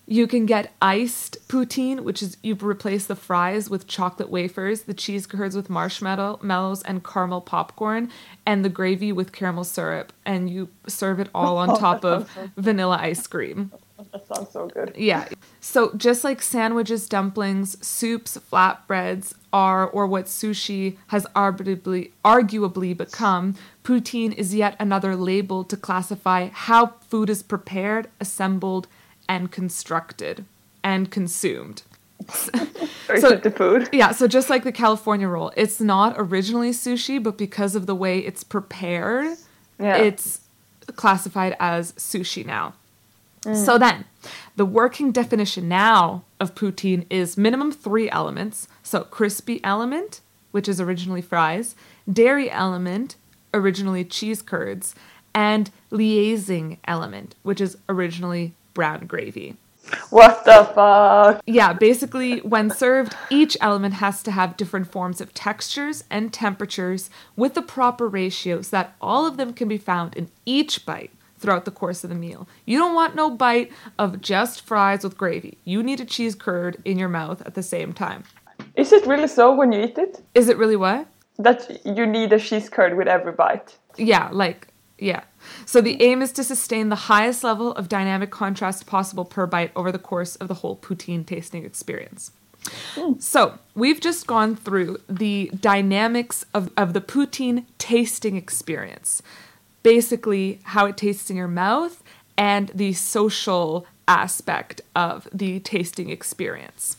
You 0.09 0.25
can 0.25 0.45
get 0.45 0.71
iced 0.81 1.45
poutine, 1.49 1.99
which 1.99 2.23
is 2.23 2.37
you 2.41 2.55
replace 2.55 3.05
the 3.05 3.15
fries 3.15 3.69
with 3.69 3.87
chocolate 3.87 4.29
wafers, 4.29 4.83
the 4.83 4.93
cheese 4.93 5.27
curds 5.27 5.53
with 5.53 5.69
marshmallow 5.69 6.39
mellows 6.41 6.81
and 6.83 7.03
caramel 7.03 7.41
popcorn, 7.41 8.09
and 8.45 8.63
the 8.63 8.69
gravy 8.69 9.11
with 9.11 9.33
caramel 9.33 9.65
syrup, 9.65 10.13
and 10.25 10.49
you 10.49 10.69
serve 10.87 11.19
it 11.19 11.29
all 11.35 11.57
on 11.57 11.77
top 11.77 12.05
of 12.05 12.31
vanilla 12.55 12.97
ice 13.01 13.27
cream. 13.27 13.73
That 14.13 14.25
sounds 14.33 14.51
so 14.51 14.67
good. 14.67 14.93
Yeah. 14.95 15.27
So 15.59 15.93
just 15.95 16.23
like 16.23 16.41
sandwiches, 16.41 17.09
dumplings, 17.09 17.85
soups, 17.85 18.37
flatbreads 18.49 19.33
are, 19.51 19.87
or 19.87 20.07
what 20.07 20.25
sushi 20.25 20.95
has 21.07 21.25
arguably 21.35 22.11
arguably 22.23 22.95
become, 22.95 23.55
poutine 23.83 24.33
is 24.33 24.55
yet 24.55 24.77
another 24.79 25.17
label 25.17 25.65
to 25.65 25.75
classify 25.75 26.47
how 26.53 26.93
food 27.09 27.29
is 27.29 27.43
prepared, 27.43 28.07
assembled, 28.21 28.87
and 29.29 29.51
constructed 29.51 30.45
and 30.83 31.11
consumed. 31.11 31.83
So- 32.29 32.51
so, 33.21 33.39
food. 33.51 33.87
Yeah, 33.93 34.11
so 34.11 34.27
just 34.27 34.49
like 34.49 34.65
the 34.65 34.71
California 34.73 35.29
roll, 35.29 35.53
it's 35.55 35.79
not 35.79 36.15
originally 36.17 36.71
sushi, 36.71 37.23
but 37.23 37.37
because 37.37 37.73
of 37.73 37.85
the 37.85 37.95
way 37.95 38.19
it's 38.19 38.43
prepared, 38.43 39.37
Yeah. 39.79 39.95
it's 39.95 40.41
classified 40.97 41.55
as 41.57 41.93
sushi 41.93 42.45
now. 42.45 42.73
So 43.53 43.77
then, 43.77 44.03
the 44.57 44.65
working 44.65 45.13
definition 45.13 45.69
now 45.69 46.23
of 46.37 46.53
poutine 46.53 47.05
is 47.09 47.37
minimum 47.37 47.71
three 47.71 48.09
elements. 48.09 48.67
So, 48.83 49.03
crispy 49.05 49.63
element, 49.63 50.19
which 50.51 50.67
is 50.67 50.81
originally 50.81 51.21
fries, 51.21 51.75
dairy 52.11 52.51
element, 52.51 53.15
originally 53.53 54.03
cheese 54.03 54.41
curds, 54.41 54.95
and 55.33 55.71
liaising 55.93 56.77
element, 56.85 57.35
which 57.43 57.61
is 57.61 57.77
originally 57.87 58.53
brown 58.77 59.07
gravy. 59.07 59.55
What 60.11 60.45
the 60.45 60.69
fuck? 60.75 61.41
Yeah, 61.47 61.73
basically, 61.73 62.41
when 62.41 62.69
served, 62.69 63.15
each 63.31 63.57
element 63.59 63.95
has 63.95 64.21
to 64.21 64.31
have 64.31 64.55
different 64.55 64.91
forms 64.91 65.19
of 65.19 65.33
textures 65.33 66.03
and 66.11 66.31
temperatures 66.31 67.09
with 67.35 67.55
the 67.55 67.63
proper 67.63 68.07
ratios 68.07 68.69
that 68.69 68.95
all 69.01 69.25
of 69.25 69.37
them 69.37 69.51
can 69.53 69.67
be 69.67 69.79
found 69.79 70.15
in 70.15 70.29
each 70.45 70.85
bite 70.85 71.09
throughout 71.39 71.65
the 71.65 71.71
course 71.71 72.03
of 72.03 72.11
the 72.11 72.15
meal. 72.15 72.47
You 72.65 72.77
don't 72.77 72.93
want 72.93 73.15
no 73.15 73.31
bite 73.31 73.71
of 73.97 74.21
just 74.21 74.61
fries 74.61 75.03
with 75.03 75.17
gravy. 75.17 75.57
You 75.63 75.81
need 75.81 75.99
a 75.99 76.05
cheese 76.05 76.35
curd 76.35 76.77
in 76.85 76.99
your 76.99 77.09
mouth 77.09 77.41
at 77.47 77.55
the 77.55 77.63
same 77.63 77.93
time. 77.93 78.25
Is 78.75 78.91
it 78.91 79.07
really 79.07 79.27
so 79.27 79.55
when 79.55 79.71
you 79.71 79.81
eat 79.85 79.97
it? 79.97 80.21
Is 80.35 80.49
it 80.49 80.57
really 80.57 80.75
what? 80.75 81.07
That 81.39 81.81
you 81.83 82.05
need 82.05 82.31
a 82.31 82.39
cheese 82.39 82.69
curd 82.69 82.95
with 82.95 83.07
every 83.07 83.31
bite? 83.31 83.75
Yeah, 83.97 84.29
like, 84.31 84.67
yeah. 84.97 85.23
So 85.65 85.81
the 85.81 86.01
aim 86.01 86.21
is 86.21 86.31
to 86.33 86.43
sustain 86.43 86.89
the 86.89 86.95
highest 86.95 87.43
level 87.43 87.71
of 87.73 87.89
dynamic 87.89 88.31
contrast 88.31 88.87
possible 88.87 89.25
per 89.25 89.45
bite 89.45 89.71
over 89.75 89.91
the 89.91 89.99
course 89.99 90.35
of 90.37 90.47
the 90.47 90.55
whole 90.55 90.75
poutine 90.75 91.25
tasting 91.25 91.63
experience. 91.63 92.31
Hmm. 92.95 93.13
So 93.19 93.59
we've 93.75 93.99
just 93.99 94.27
gone 94.27 94.55
through 94.55 94.97
the 95.07 95.51
dynamics 95.59 96.45
of, 96.53 96.71
of 96.75 96.93
the 96.93 97.01
poutine 97.01 97.65
tasting 97.77 98.35
experience. 98.35 99.21
Basically, 99.83 100.59
how 100.63 100.85
it 100.85 100.97
tastes 100.97 101.29
in 101.29 101.37
your 101.37 101.47
mouth 101.47 102.03
and 102.37 102.69
the 102.73 102.93
social 102.93 103.85
aspect 104.07 104.81
of 104.95 105.27
the 105.31 105.59
tasting 105.59 106.09
experience. 106.09 106.97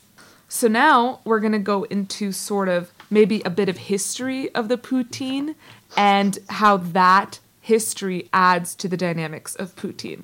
So 0.49 0.69
now 0.69 1.21
we're 1.25 1.41
going 1.41 1.53
to 1.53 1.59
go 1.59 1.83
into 1.85 2.33
sort 2.33 2.69
of 2.69 2.91
maybe 3.11 3.43
a 3.45 3.51
bit 3.51 3.69
of 3.69 3.77
history 3.77 4.55
of 4.55 4.69
the 4.69 4.79
poutine 4.79 5.55
and 5.97 6.39
how 6.49 6.79
that 6.79 7.41
history 7.69 8.21
adds 8.33 8.75
to 8.75 8.89
the 8.89 8.97
dynamics 8.97 9.55
of 9.63 9.77
poutine. 9.77 10.23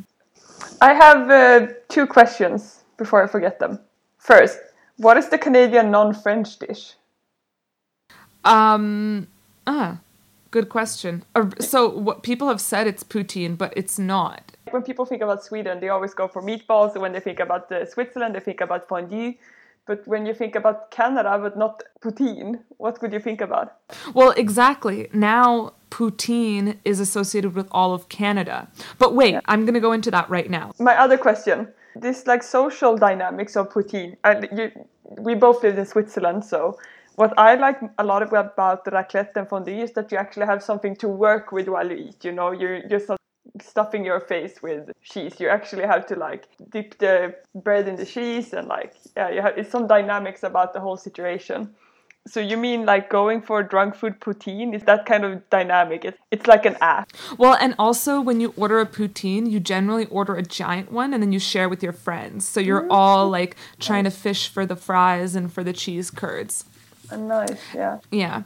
I 0.81 0.93
have 1.05 1.21
uh, 1.31 1.73
two 1.89 2.07
questions 2.07 2.85
before 2.97 3.23
I 3.23 3.27
forget 3.27 3.59
them. 3.59 3.79
First, 4.19 4.59
what 4.97 5.17
is 5.17 5.29
the 5.29 5.39
Canadian 5.47 5.91
non-French 5.91 6.59
dish? 6.59 6.95
Um, 8.45 9.27
ah, 9.67 9.99
good 10.51 10.69
question. 10.77 11.13
Uh, 11.35 11.51
So 11.61 11.79
what 12.07 12.23
people 12.23 12.49
have 12.53 12.63
said 12.73 12.87
it's 12.87 13.05
poutine, 13.05 13.55
but 13.63 13.71
it's 13.81 13.99
not. 13.99 14.43
When 14.75 14.83
people 14.83 15.05
think 15.11 15.23
about 15.23 15.45
Sweden, 15.49 15.75
they 15.81 15.91
always 15.97 16.15
go 16.15 16.27
for 16.35 16.43
meatballs. 16.43 16.91
When 17.05 17.13
they 17.13 17.21
think 17.29 17.41
about 17.41 17.71
uh, 17.71 17.85
Switzerland, 17.95 18.35
they 18.35 18.45
think 18.49 18.61
about 18.61 18.89
fondue. 18.89 19.35
But 19.87 19.99
when 20.13 20.25
you 20.29 20.35
think 20.35 20.55
about 20.57 20.91
Canada, 20.91 21.39
but 21.45 21.55
not 21.65 21.75
poutine, 22.03 22.53
what 22.79 22.95
would 23.01 23.13
you 23.13 23.21
think 23.21 23.41
about? 23.49 23.69
Well, 24.19 24.33
exactly. 24.45 24.99
Now 25.13 25.75
poutine 25.95 26.77
is 26.85 26.99
associated 26.99 27.55
with 27.55 27.69
all 27.71 27.95
of 27.95 28.09
Canada. 28.09 28.69
But 28.99 29.15
wait, 29.15 29.37
I'm 29.47 29.65
going 29.65 29.75
to 29.75 29.87
go 29.89 29.93
into 29.93 30.11
that 30.11 30.29
right 30.29 30.51
now. 30.51 30.73
My 30.81 30.97
other 31.05 31.17
question: 31.17 31.69
this 31.95 32.27
like 32.27 32.43
social 32.43 32.97
dynamics 32.97 33.57
of 33.57 33.69
poutine. 33.71 34.17
And 34.25 34.49
you, 34.59 34.73
we 35.29 35.35
both 35.37 35.63
live 35.63 35.79
in 35.79 35.87
Switzerland, 35.87 36.45
so 36.45 36.79
what 37.15 37.33
I 37.39 37.55
like 37.55 37.79
a 37.99 38.05
lot 38.05 38.23
about 38.23 38.85
raclette 38.87 39.37
and 39.37 39.49
fondue 39.49 39.83
is 39.85 39.93
that 39.93 40.11
you 40.11 40.19
actually 40.19 40.47
have 40.47 40.63
something 40.65 40.97
to 40.97 41.09
work 41.09 41.53
with 41.53 41.69
while 41.69 41.89
you 41.89 41.97
eat. 42.09 42.25
You 42.25 42.33
know, 42.33 42.51
you're 42.51 42.83
just 42.89 43.09
not 43.09 43.21
stuffing 43.63 44.05
your 44.05 44.19
face 44.19 44.61
with 44.63 44.91
cheese. 45.01 45.39
You 45.39 45.49
actually 45.49 45.87
have 45.87 46.07
to 46.07 46.17
like 46.17 46.49
dip 46.71 46.99
the 46.99 47.37
bread 47.55 47.87
in 47.87 47.95
the 47.95 48.07
cheese 48.15 48.53
and 48.53 48.67
like 48.67 48.95
yeah, 49.17 49.31
you 49.31 49.41
have, 49.43 49.57
it's 49.57 49.71
some 49.71 49.87
dynamics 49.87 50.43
about 50.43 50.73
the 50.73 50.81
whole 50.81 50.97
situation. 50.97 51.73
So 52.27 52.41
you 52.41 52.57
mean 52.57 52.87
like 52.87 53.11
going 53.11 53.43
for 53.43 53.63
drunk 53.63 53.95
food 53.95 54.19
poutine? 54.21 54.75
Is 54.75 54.83
that 54.85 55.05
kind 55.05 55.25
of 55.25 55.49
dynamic? 55.51 56.05
It's, 56.07 56.19
it's 56.31 56.47
like 56.47 56.65
an 56.65 56.77
app. 56.81 57.11
Well, 57.37 57.55
and 57.61 57.75
also 57.79 58.21
when 58.21 58.41
you 58.41 58.55
order 58.57 58.81
a 58.81 58.87
poutine, 58.87 59.51
you 59.51 59.61
generally 59.61 60.07
order 60.07 60.35
a 60.35 60.43
giant 60.43 60.91
one 60.91 61.13
and 61.13 61.23
then 61.23 61.33
you 61.33 61.39
share 61.39 61.69
with 61.69 61.83
your 61.83 61.93
friends. 61.93 62.49
So 62.49 62.61
you're 62.61 62.91
all 62.91 63.29
like 63.29 63.57
trying 63.79 64.05
to 64.05 64.11
fish 64.11 64.49
for 64.49 64.65
the 64.65 64.77
fries 64.77 65.35
and 65.35 65.53
for 65.53 65.63
the 65.63 65.75
cheese 65.75 66.11
curds. 66.11 66.65
Uh, 67.11 67.17
nice, 67.17 67.61
yeah. 67.75 67.99
Yeah. 68.11 68.45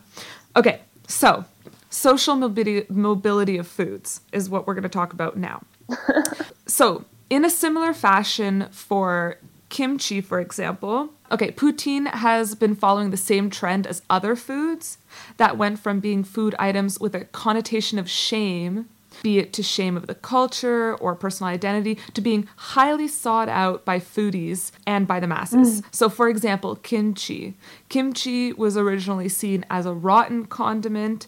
Okay, 0.57 0.81
so 1.07 1.45
social 1.91 2.35
mobility 2.35 2.87
mobility 2.89 3.57
of 3.59 3.67
foods 3.67 4.21
is 4.33 4.51
what 4.51 4.67
we're 4.67 4.75
going 4.75 4.83
to 4.83 4.89
talk 4.89 5.13
about 5.13 5.37
now. 5.37 5.63
so, 6.67 7.05
in 7.31 7.45
a 7.45 7.51
similar 7.51 7.93
fashion 7.93 8.69
for 8.71 9.39
kimchi, 9.69 10.21
for 10.21 10.41
example, 10.41 11.11
okay, 11.31 11.51
poutine 11.51 12.09
has 12.13 12.55
been 12.55 12.75
following 12.75 13.11
the 13.11 13.17
same 13.17 13.51
trend 13.51 13.87
as 13.87 14.03
other 14.09 14.35
foods 14.37 14.99
that 15.37 15.59
went 15.59 15.79
from 15.79 16.01
being 16.01 16.25
food 16.25 16.55
items 16.59 16.99
with 16.99 17.15
a 17.15 17.25
connotation 17.27 17.99
of 17.99 18.09
shame 18.09 18.89
be 19.23 19.39
it 19.39 19.53
to 19.55 19.63
shame 19.63 19.97
of 19.97 20.07
the 20.07 20.15
culture 20.15 20.95
or 20.97 21.15
personal 21.15 21.53
identity, 21.53 21.99
to 22.15 22.21
being 22.21 22.49
highly 22.57 23.09
sought 23.09 23.49
out 23.49 23.85
by 23.85 23.99
foodies 23.99 24.71
and 24.87 25.07
by 25.07 25.21
the 25.21 25.27
masses. 25.27 25.83
Mm. 25.83 25.85
So, 25.91 26.09
for 26.09 26.29
example, 26.29 26.77
kimchi. 26.77 27.55
Kimchi 27.89 28.53
was 28.53 28.77
originally 28.77 29.29
seen 29.29 29.65
as 29.71 29.87
a 29.87 29.93
rotten 29.93 30.47
condiment 30.47 31.27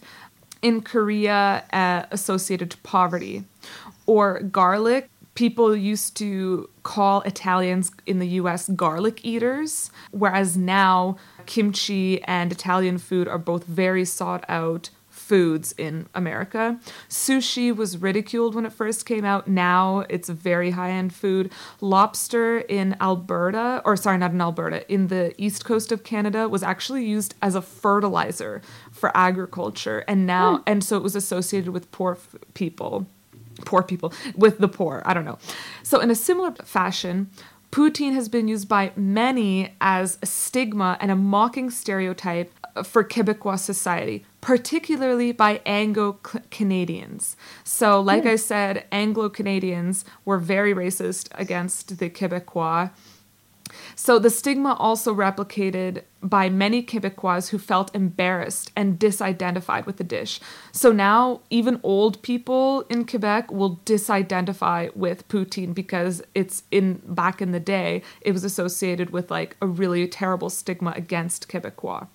in 0.61 0.81
Korea 0.81 1.63
uh, 1.73 2.05
associated 2.11 2.71
to 2.71 2.77
poverty, 2.77 3.43
or 4.05 4.39
garlic 4.39 5.09
people 5.35 5.75
used 5.75 6.17
to 6.17 6.69
call 6.83 7.21
Italians 7.21 7.91
in 8.05 8.19
the 8.19 8.27
US 8.27 8.67
garlic 8.69 9.23
eaters, 9.23 9.91
whereas 10.11 10.57
now 10.57 11.17
kimchi 11.45 12.21
and 12.23 12.51
Italian 12.51 12.97
food 12.97 13.27
are 13.27 13.37
both 13.37 13.65
very 13.65 14.05
sought 14.05 14.43
out 14.49 14.89
foods 15.31 15.73
in 15.77 16.07
America. 16.13 16.77
Sushi 17.07 17.73
was 17.73 17.97
ridiculed 17.97 18.53
when 18.53 18.65
it 18.65 18.73
first 18.73 19.05
came 19.05 19.23
out. 19.23 19.47
Now 19.47 19.99
it's 20.09 20.27
a 20.27 20.33
very 20.33 20.71
high 20.71 20.91
end 20.91 21.13
food. 21.13 21.53
Lobster 21.79 22.59
in 22.59 22.97
Alberta, 22.99 23.81
or 23.85 23.95
sorry, 23.95 24.17
not 24.17 24.31
in 24.31 24.41
Alberta, 24.41 24.91
in 24.91 25.07
the 25.07 25.33
east 25.37 25.63
coast 25.63 25.91
of 25.93 26.03
Canada, 26.03 26.49
was 26.49 26.63
actually 26.63 27.05
used 27.05 27.35
as 27.41 27.55
a 27.55 27.61
fertilizer 27.61 28.61
for 28.91 29.15
agriculture. 29.15 30.03
And 30.05 30.25
now, 30.25 30.57
mm. 30.57 30.63
and 30.67 30.83
so 30.83 30.97
it 30.97 31.03
was 31.03 31.15
associated 31.15 31.69
with 31.69 31.91
poor 31.91 32.13
f- 32.13 32.35
people 32.53 33.07
poor 33.65 33.83
people, 33.83 34.13
with 34.35 34.59
the 34.59 34.67
poor. 34.67 35.01
I 35.05 35.13
don't 35.13 35.25
know. 35.25 35.37
So, 35.83 35.99
in 35.99 36.11
a 36.11 36.15
similar 36.15 36.51
fashion, 36.63 37.29
poutine 37.71 38.13
has 38.13 38.29
been 38.29 38.47
used 38.47 38.67
by 38.67 38.91
many 38.95 39.75
as 39.79 40.17
a 40.21 40.25
stigma 40.25 40.97
and 40.99 41.11
a 41.11 41.15
mocking 41.15 41.69
stereotype 41.69 42.53
for 42.83 43.03
Quebecois 43.03 43.59
society, 43.59 44.25
particularly 44.39 45.31
by 45.31 45.61
Anglo 45.65 46.13
Canadians. 46.49 47.35
So, 47.63 47.99
like 47.99 48.23
mm. 48.23 48.31
I 48.31 48.35
said, 48.35 48.85
Anglo 48.91 49.29
Canadians 49.29 50.05
were 50.25 50.37
very 50.37 50.73
racist 50.73 51.27
against 51.35 51.97
the 51.99 52.09
Quebecois 52.09 52.91
so 53.95 54.19
the 54.19 54.29
stigma 54.29 54.73
also 54.73 55.13
replicated 55.13 56.03
by 56.21 56.49
many 56.49 56.83
Quebecois 56.83 57.49
who 57.49 57.57
felt 57.57 57.93
embarrassed 57.95 58.71
and 58.75 58.99
disidentified 58.99 59.85
with 59.85 59.97
the 59.97 60.03
dish. 60.03 60.39
So 60.71 60.91
now 60.91 61.41
even 61.49 61.79
old 61.83 62.21
people 62.21 62.81
in 62.89 63.05
Quebec 63.05 63.51
will 63.51 63.77
disidentify 63.85 64.95
with 64.95 65.27
poutine 65.27 65.73
because 65.73 66.21
it's 66.35 66.63
in 66.71 67.01
back 67.05 67.41
in 67.41 67.51
the 67.51 67.59
day 67.59 68.03
it 68.21 68.31
was 68.31 68.43
associated 68.43 69.09
with 69.09 69.31
like 69.31 69.57
a 69.61 69.67
really 69.67 70.07
terrible 70.07 70.49
stigma 70.49 70.93
against 70.95 71.47
Quebecois. 71.47 72.07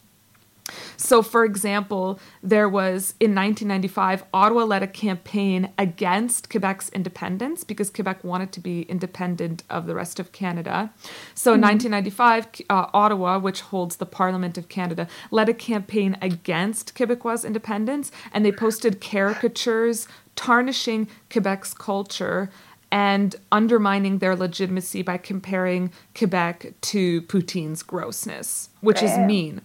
So, 0.96 1.22
for 1.22 1.44
example, 1.44 2.18
there 2.42 2.68
was 2.68 3.14
in 3.20 3.34
1995, 3.34 4.24
Ottawa 4.32 4.64
led 4.64 4.82
a 4.82 4.86
campaign 4.86 5.70
against 5.78 6.50
Quebec's 6.50 6.88
independence 6.90 7.64
because 7.64 7.90
Quebec 7.90 8.24
wanted 8.24 8.52
to 8.52 8.60
be 8.60 8.82
independent 8.82 9.62
of 9.70 9.86
the 9.86 9.94
rest 9.94 10.18
of 10.18 10.32
Canada. 10.32 10.92
So, 11.34 11.52
in 11.52 11.60
mm-hmm. 11.60 11.92
1995, 11.92 12.66
uh, 12.68 12.86
Ottawa, 12.92 13.38
which 13.38 13.60
holds 13.60 13.96
the 13.96 14.06
Parliament 14.06 14.58
of 14.58 14.68
Canada, 14.68 15.08
led 15.30 15.48
a 15.48 15.54
campaign 15.54 16.16
against 16.20 16.94
Quebecois 16.94 17.44
independence 17.44 18.10
and 18.32 18.44
they 18.44 18.52
posted 18.52 19.00
caricatures 19.00 20.08
tarnishing 20.34 21.08
Quebec's 21.30 21.74
culture 21.74 22.50
and 22.92 23.36
undermining 23.50 24.18
their 24.18 24.36
legitimacy 24.36 25.02
by 25.02 25.16
comparing 25.16 25.90
Quebec 26.16 26.72
to 26.80 27.22
Poutine's 27.22 27.82
grossness, 27.82 28.70
which 28.80 29.00
Damn. 29.00 29.22
is 29.22 29.26
mean. 29.26 29.60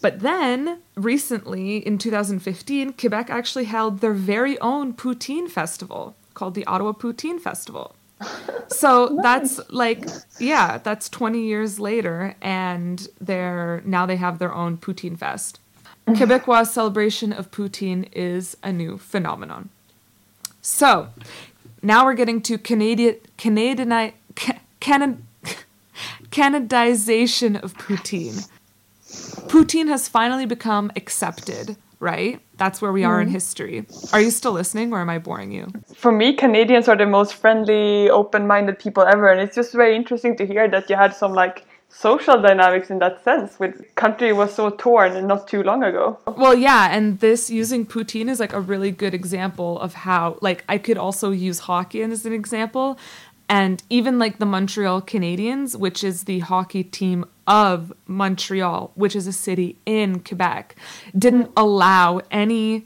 But 0.00 0.20
then, 0.20 0.80
recently 0.96 1.78
in 1.78 1.98
2015, 1.98 2.94
Quebec 2.94 3.28
actually 3.28 3.64
held 3.64 4.00
their 4.00 4.14
very 4.14 4.58
own 4.60 4.94
poutine 4.94 5.48
festival 5.48 6.14
called 6.34 6.54
the 6.54 6.64
Ottawa 6.66 6.92
Poutine 6.92 7.40
Festival. 7.40 7.94
So 8.72 9.08
nice. 9.08 9.22
that's 9.56 9.70
like, 9.72 10.06
yeah, 10.38 10.78
that's 10.78 11.08
20 11.08 11.42
years 11.42 11.80
later, 11.80 12.36
and 12.40 13.08
they're 13.20 13.82
now 13.84 14.06
they 14.06 14.14
have 14.14 14.38
their 14.38 14.54
own 14.54 14.78
poutine 14.78 15.18
fest. 15.18 15.58
Quebecois 16.06 16.68
celebration 16.68 17.32
of 17.32 17.50
poutine 17.50 18.08
is 18.12 18.56
a 18.62 18.72
new 18.72 18.96
phenomenon. 18.96 19.70
So 20.62 21.08
now 21.82 22.04
we're 22.04 22.14
getting 22.14 22.40
to 22.42 22.58
Canadian 22.58 23.16
Canadian 23.36 24.12
Canad, 24.80 25.18
Canadization 26.30 27.56
of 27.56 27.74
poutine. 27.74 28.48
Poutine 29.48 29.88
has 29.88 30.08
finally 30.08 30.46
become 30.46 30.90
accepted, 30.96 31.76
right? 31.98 32.40
That's 32.56 32.80
where 32.80 32.92
we 32.92 33.04
are 33.04 33.18
mm. 33.18 33.22
in 33.22 33.28
mm-hmm. 33.28 33.34
history. 33.34 33.86
Are 34.12 34.20
you 34.20 34.30
still 34.30 34.52
listening 34.52 34.92
or 34.92 35.00
am 35.00 35.10
I 35.10 35.18
boring 35.18 35.50
you? 35.50 35.72
For 35.94 36.12
me, 36.12 36.34
Canadians 36.34 36.88
are 36.88 36.96
the 36.96 37.06
most 37.06 37.34
friendly, 37.34 38.10
open 38.10 38.46
minded 38.46 38.78
people 38.78 39.02
ever. 39.02 39.30
And 39.30 39.40
it's 39.40 39.54
just 39.54 39.72
very 39.72 39.96
interesting 39.96 40.36
to 40.36 40.46
hear 40.46 40.68
that 40.68 40.88
you 40.88 40.96
had 40.96 41.14
some 41.14 41.32
like 41.32 41.66
social 41.92 42.40
dynamics 42.40 42.88
in 42.88 43.00
that 43.00 43.22
sense 43.24 43.58
with 43.58 43.82
country 43.96 44.32
was 44.32 44.54
so 44.54 44.70
torn 44.70 45.16
and 45.16 45.26
not 45.26 45.48
too 45.48 45.60
long 45.64 45.82
ago 45.82 46.16
well 46.36 46.54
yeah 46.54 46.94
and 46.96 47.18
this 47.18 47.50
using 47.50 47.84
poutine 47.84 48.28
is 48.28 48.38
like 48.38 48.52
a 48.52 48.60
really 48.60 48.92
good 48.92 49.12
example 49.12 49.76
of 49.80 49.92
how 49.92 50.38
like 50.40 50.62
i 50.68 50.78
could 50.78 50.96
also 50.96 51.32
use 51.32 51.58
hockey 51.58 52.00
as 52.00 52.24
an 52.24 52.32
example 52.32 52.96
and 53.50 53.82
even 53.90 54.20
like 54.20 54.38
the 54.38 54.46
Montreal 54.46 55.02
Canadiens, 55.02 55.74
which 55.74 56.04
is 56.04 56.22
the 56.22 56.38
hockey 56.38 56.84
team 56.84 57.24
of 57.50 57.92
Montreal, 58.06 58.92
which 58.94 59.16
is 59.16 59.26
a 59.26 59.32
city 59.32 59.76
in 59.84 60.20
Quebec, 60.20 60.76
didn't 61.18 61.50
allow 61.56 62.20
any 62.30 62.84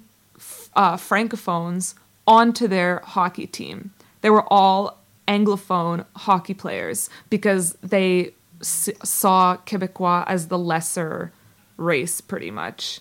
uh, 0.74 0.96
francophones 0.96 1.94
onto 2.26 2.66
their 2.66 3.00
hockey 3.04 3.46
team. 3.46 3.92
They 4.22 4.30
were 4.30 4.44
all 4.50 4.98
anglophone 5.28 6.06
hockey 6.16 6.54
players 6.54 7.10
because 7.28 7.74
they 7.82 8.32
s- 8.62 8.88
saw 9.04 9.58
Quebecois 9.66 10.24
as 10.26 10.48
the 10.48 10.58
lesser 10.58 11.30
race, 11.76 12.22
pretty 12.22 12.50
much. 12.50 13.00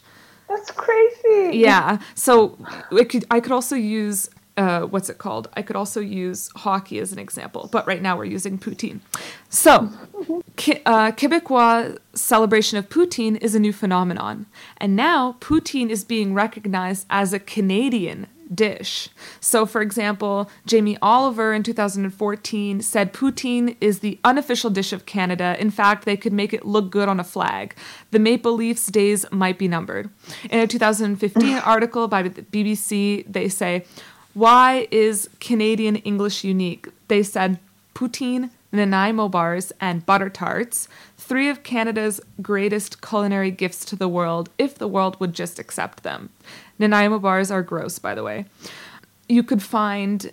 That's 0.49 0.69
crazy. 0.71 1.58
Yeah. 1.58 1.99
So 2.13 2.58
could, 3.10 3.23
I 3.32 3.39
could 3.39 3.54
also 3.54 3.76
use 3.78 4.30
uh, 4.58 4.82
what's 4.82 5.10
it 5.10 5.18
called? 5.18 5.50
I 5.54 5.62
could 5.62 5.76
also 5.76 6.00
use 6.00 6.50
hockey 6.56 7.00
as 7.00 7.12
an 7.12 7.20
example, 7.20 7.70
but 7.72 7.88
right 7.88 8.02
now 8.02 8.18
we're 8.18 8.26
using 8.26 8.58
poutine. 8.58 9.00
So, 9.50 9.89
uh, 10.86 11.12
Quebecois 11.12 11.98
celebration 12.13 12.78
of 12.78 12.89
poutine 12.89 13.38
is 13.42 13.56
a 13.56 13.60
new 13.60 13.74
phenomenon, 13.74 14.46
and 14.78 14.96
now 14.96 15.38
poutine 15.39 15.89
is 15.89 16.04
being 16.04 16.34
recognized 16.34 17.06
as 17.10 17.34
a 17.34 17.39
Canadian 17.39 18.28
dish. 18.54 19.10
So, 19.39 19.66
for 19.66 19.82
example, 19.82 20.50
Jamie 20.66 20.98
Oliver 21.02 21.54
in 21.54 21.63
2014 21.63 22.82
said 22.82 23.13
poutine 23.13 23.76
is 23.82 24.00
the 24.00 24.20
unofficial 24.24 24.70
dish 24.70 24.94
of 24.94 25.06
Canada. 25.06 25.56
In 25.60 25.72
fact, 25.72 26.06
they 26.06 26.18
could 26.18 26.34
make 26.34 26.54
it 26.54 26.66
look 26.66 26.92
good 26.92 27.10
on 27.10 27.20
a 27.20 27.24
flag. 27.24 27.76
The 28.12 28.20
Maple 28.20 28.54
Leafs 28.54 28.88
days 28.88 29.26
might 29.32 29.58
be 29.58 29.68
numbered. 29.68 30.10
In 30.50 30.60
a 30.60 30.68
2015 30.68 31.58
article 31.58 32.08
by 32.08 32.24
the 32.24 32.30
BBC, 32.30 33.26
they 33.32 33.50
say, 33.50 33.86
why 34.34 34.88
is 34.91 35.30
Canadian 35.39 35.98
English 35.98 36.43
unique? 36.43 36.88
They 37.08 37.24
said 37.24 37.60
poutine, 37.93 38.50
Nanaimo 38.72 39.30
bars, 39.30 39.72
and 39.80 40.06
butter 40.06 40.30
tarts, 40.30 40.88
three 41.17 41.50
of 41.50 41.63
Canada's 41.63 42.19
greatest 42.41 43.02
culinary 43.02 43.52
gifts 43.52 43.86
to 43.86 43.96
the 43.96 44.08
world, 44.08 44.50
if 44.58 44.76
the 44.76 44.88
world 44.88 45.19
would 45.19 45.34
just 45.34 45.60
accept 45.60 46.04
them. 46.04 46.30
Nanaimo 46.80 47.19
bars 47.19 47.52
are 47.52 47.62
gross, 47.62 48.00
by 48.00 48.15
the 48.15 48.24
way. 48.24 48.46
You 49.30 49.43
could 49.43 49.62
find 49.62 50.32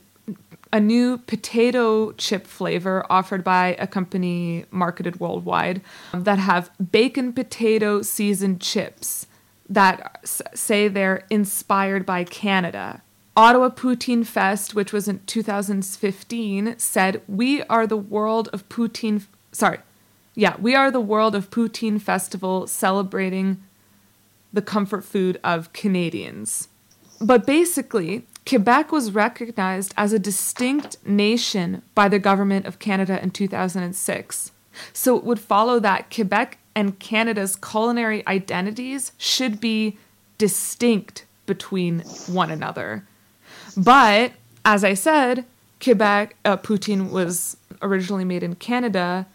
a 0.72 0.80
new 0.80 1.18
potato 1.18 2.12
chip 2.12 2.46
flavor 2.46 3.04
offered 3.10 3.44
by 3.44 3.76
a 3.78 3.86
company 3.86 4.64
marketed 4.70 5.20
worldwide 5.20 5.80
um, 6.12 6.24
that 6.24 6.38
have 6.38 6.70
bacon 6.92 7.32
potato 7.32 8.02
seasoned 8.02 8.60
chips 8.60 9.26
that 9.68 10.20
say 10.54 10.88
they're 10.88 11.24
inspired 11.28 12.06
by 12.06 12.24
Canada 12.24 13.02
Ottawa 13.36 13.68
Poutine 13.68 14.26
Fest, 14.26 14.74
which 14.74 14.92
was 14.92 15.08
in 15.08 15.20
2015, 15.26 16.74
said, 16.78 17.22
We 17.28 17.62
are 17.64 17.86
the 17.86 17.96
world 17.96 18.48
of 18.52 18.68
poutine. 18.68 19.26
Sorry. 19.52 19.78
Yeah, 20.34 20.56
we 20.58 20.74
are 20.74 20.90
the 20.90 21.00
world 21.00 21.34
of 21.34 21.50
poutine 21.50 22.00
festival 22.00 22.66
celebrating 22.66 23.62
the 24.52 24.62
comfort 24.62 25.04
food 25.04 25.38
of 25.44 25.72
Canadians. 25.72 26.68
But 27.20 27.46
basically, 27.46 28.26
Quebec 28.48 28.90
was 28.90 29.12
recognized 29.12 29.94
as 29.96 30.12
a 30.12 30.18
distinct 30.18 30.96
nation 31.06 31.82
by 31.94 32.08
the 32.08 32.18
government 32.18 32.66
of 32.66 32.78
Canada 32.78 33.22
in 33.22 33.30
2006. 33.30 34.52
So 34.92 35.16
it 35.16 35.24
would 35.24 35.38
follow 35.38 35.78
that 35.80 36.12
Quebec 36.12 36.58
and 36.74 36.98
Canada's 36.98 37.56
culinary 37.56 38.26
identities 38.26 39.12
should 39.18 39.60
be 39.60 39.98
distinct 40.38 41.26
between 41.46 42.00
one 42.26 42.50
another. 42.50 43.04
But 43.76 44.33
as 44.64 44.85
I 44.85 44.94
said, 44.94 45.44
Quebec 45.83 46.37
uh, 46.44 46.56
poutine 46.56 47.11
was 47.11 47.56
originally 47.83 48.24
made 48.24 48.42
in 48.42 48.54
Canada. 48.56 49.26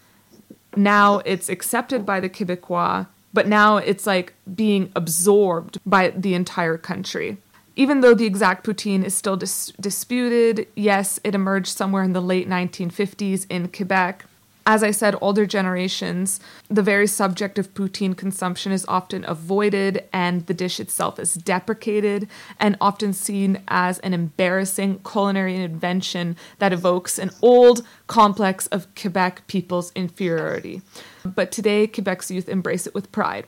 Now 0.76 1.19
it's 1.19 1.50
accepted 1.50 2.06
by 2.06 2.19
the 2.19 2.30
Quebecois, 2.30 3.08
but 3.34 3.48
now 3.48 3.78
it's 3.78 4.06
like 4.06 4.34
being 4.56 4.91
absorbed 4.95 5.80
by 5.86 6.10
the 6.10 6.34
entire 6.34 6.78
country. 6.78 7.38
Even 7.76 8.00
though 8.00 8.13
the 8.13 8.26
exact 8.26 8.65
poutine 8.65 9.04
is 9.04 9.13
still 9.13 9.36
dis- 9.36 9.74
disputed, 9.82 10.67
yes, 10.76 11.19
it 11.24 11.36
emerged 11.36 11.76
somewhere 11.76 12.04
in 12.04 12.13
the 12.13 12.21
late 12.21 12.48
1950s 12.48 13.45
in 13.50 13.67
Quebec 13.67 14.26
as 14.65 14.82
I 14.82 14.91
said, 14.91 15.15
older 15.21 15.45
generations, 15.45 16.39
the 16.69 16.82
very 16.82 17.06
subject 17.06 17.60
of 17.60 17.73
poutine 17.75 18.17
consumption 18.17 18.71
is 18.71 18.86
often 18.88 19.23
avoided, 19.28 20.04
and 20.12 20.45
the 20.47 20.56
dish 20.56 20.80
itself 20.80 21.19
is 21.19 21.36
deprecated 21.36 22.28
and 22.60 22.75
often 22.82 23.13
seen 23.13 23.62
as 23.67 23.99
an 23.99 24.13
embarrassing 24.13 25.01
culinary 25.10 25.56
invention 25.56 26.36
that 26.58 26.73
evokes 26.73 27.19
an 27.19 27.30
old 27.43 27.86
complex 28.08 28.65
of 28.67 28.88
Quebec 28.95 29.45
people's 29.47 29.91
inferiority. 29.95 30.82
But 31.23 31.51
today, 31.51 31.86
Quebec's 31.86 32.32
youth 32.32 32.49
embrace 32.49 32.88
it 32.88 32.95
with 32.95 33.12
pride. 33.12 33.45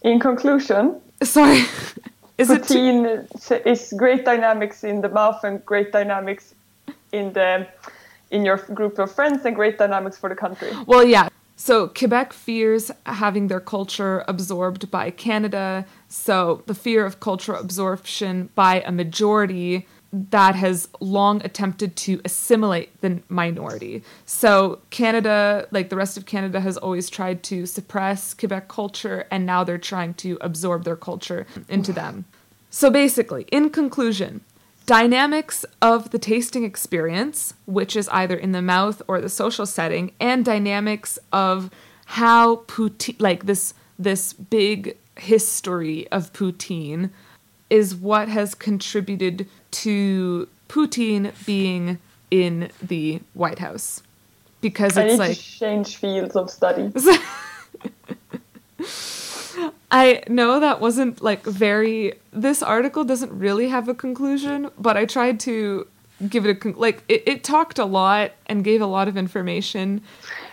In 0.00 0.18
conclusion, 0.18 0.98
sorry, 1.22 1.64
is 2.38 2.48
poutine 2.48 3.26
it 3.50 3.66
is 3.66 3.92
great 3.96 4.24
dynamics 4.24 4.82
in 4.82 5.02
the 5.02 5.08
mouth 5.10 5.44
and 5.44 5.64
great 5.64 5.92
dynamics 5.92 6.54
in 7.12 7.32
the 7.34 7.66
in 8.34 8.44
your 8.44 8.56
group 8.56 8.98
of 8.98 9.10
friends 9.10 9.44
and 9.46 9.54
great 9.54 9.78
dynamics 9.78 10.18
for 10.18 10.28
the 10.28 10.34
country. 10.34 10.70
Well, 10.86 11.04
yeah. 11.04 11.28
So 11.56 11.86
Quebec 11.86 12.32
fears 12.32 12.90
having 13.06 13.46
their 13.46 13.60
culture 13.60 14.24
absorbed 14.26 14.90
by 14.90 15.10
Canada. 15.10 15.86
So 16.08 16.62
the 16.66 16.74
fear 16.74 17.06
of 17.06 17.20
cultural 17.20 17.60
absorption 17.60 18.50
by 18.56 18.80
a 18.80 18.90
majority 18.90 19.86
that 20.12 20.54
has 20.56 20.88
long 21.00 21.44
attempted 21.44 21.96
to 21.96 22.20
assimilate 22.24 23.00
the 23.00 23.20
minority. 23.28 24.02
So 24.26 24.80
Canada, 24.90 25.68
like 25.70 25.88
the 25.88 25.96
rest 25.96 26.16
of 26.16 26.26
Canada, 26.26 26.60
has 26.60 26.76
always 26.76 27.08
tried 27.08 27.42
to 27.44 27.66
suppress 27.66 28.34
Quebec 28.34 28.68
culture, 28.68 29.26
and 29.30 29.44
now 29.46 29.64
they're 29.64 29.78
trying 29.78 30.14
to 30.14 30.38
absorb 30.40 30.84
their 30.84 30.96
culture 30.96 31.46
into 31.68 31.92
them. 31.92 32.24
So 32.70 32.90
basically, 32.90 33.46
in 33.50 33.70
conclusion, 33.70 34.40
dynamics 34.86 35.64
of 35.80 36.10
the 36.10 36.18
tasting 36.18 36.64
experience, 36.64 37.54
which 37.66 37.96
is 37.96 38.08
either 38.10 38.36
in 38.36 38.52
the 38.52 38.62
mouth 38.62 39.02
or 39.08 39.20
the 39.20 39.28
social 39.28 39.66
setting, 39.66 40.12
and 40.20 40.44
dynamics 40.44 41.18
of 41.32 41.70
how 42.06 42.56
poutine, 42.56 43.20
like 43.20 43.46
this 43.46 43.74
this 43.98 44.32
big 44.32 44.96
history 45.16 46.08
of 46.08 46.32
poutine, 46.32 47.10
is 47.70 47.94
what 47.94 48.28
has 48.28 48.54
contributed 48.54 49.48
to 49.70 50.48
poutine 50.68 51.32
being 51.46 51.98
in 52.30 52.70
the 52.82 53.20
White 53.34 53.60
House, 53.60 54.02
because 54.60 54.96
it's 54.96 55.18
like 55.18 55.38
change 55.38 55.96
fields 55.96 56.36
of 56.36 56.50
study. 56.50 56.92
I 59.94 60.24
know 60.28 60.58
that 60.58 60.80
wasn't 60.80 61.22
like 61.22 61.44
very. 61.44 62.14
This 62.32 62.64
article 62.64 63.04
doesn't 63.04 63.30
really 63.38 63.68
have 63.68 63.88
a 63.88 63.94
conclusion, 63.94 64.70
but 64.76 64.96
I 64.96 65.04
tried 65.04 65.38
to 65.40 65.86
give 66.28 66.44
it 66.46 66.50
a 66.50 66.54
con- 66.56 66.74
like 66.76 67.04
it, 67.08 67.22
it 67.26 67.44
talked 67.44 67.78
a 67.78 67.84
lot 67.84 68.32
and 68.46 68.64
gave 68.64 68.80
a 68.80 68.86
lot 68.86 69.06
of 69.06 69.16
information, 69.16 70.00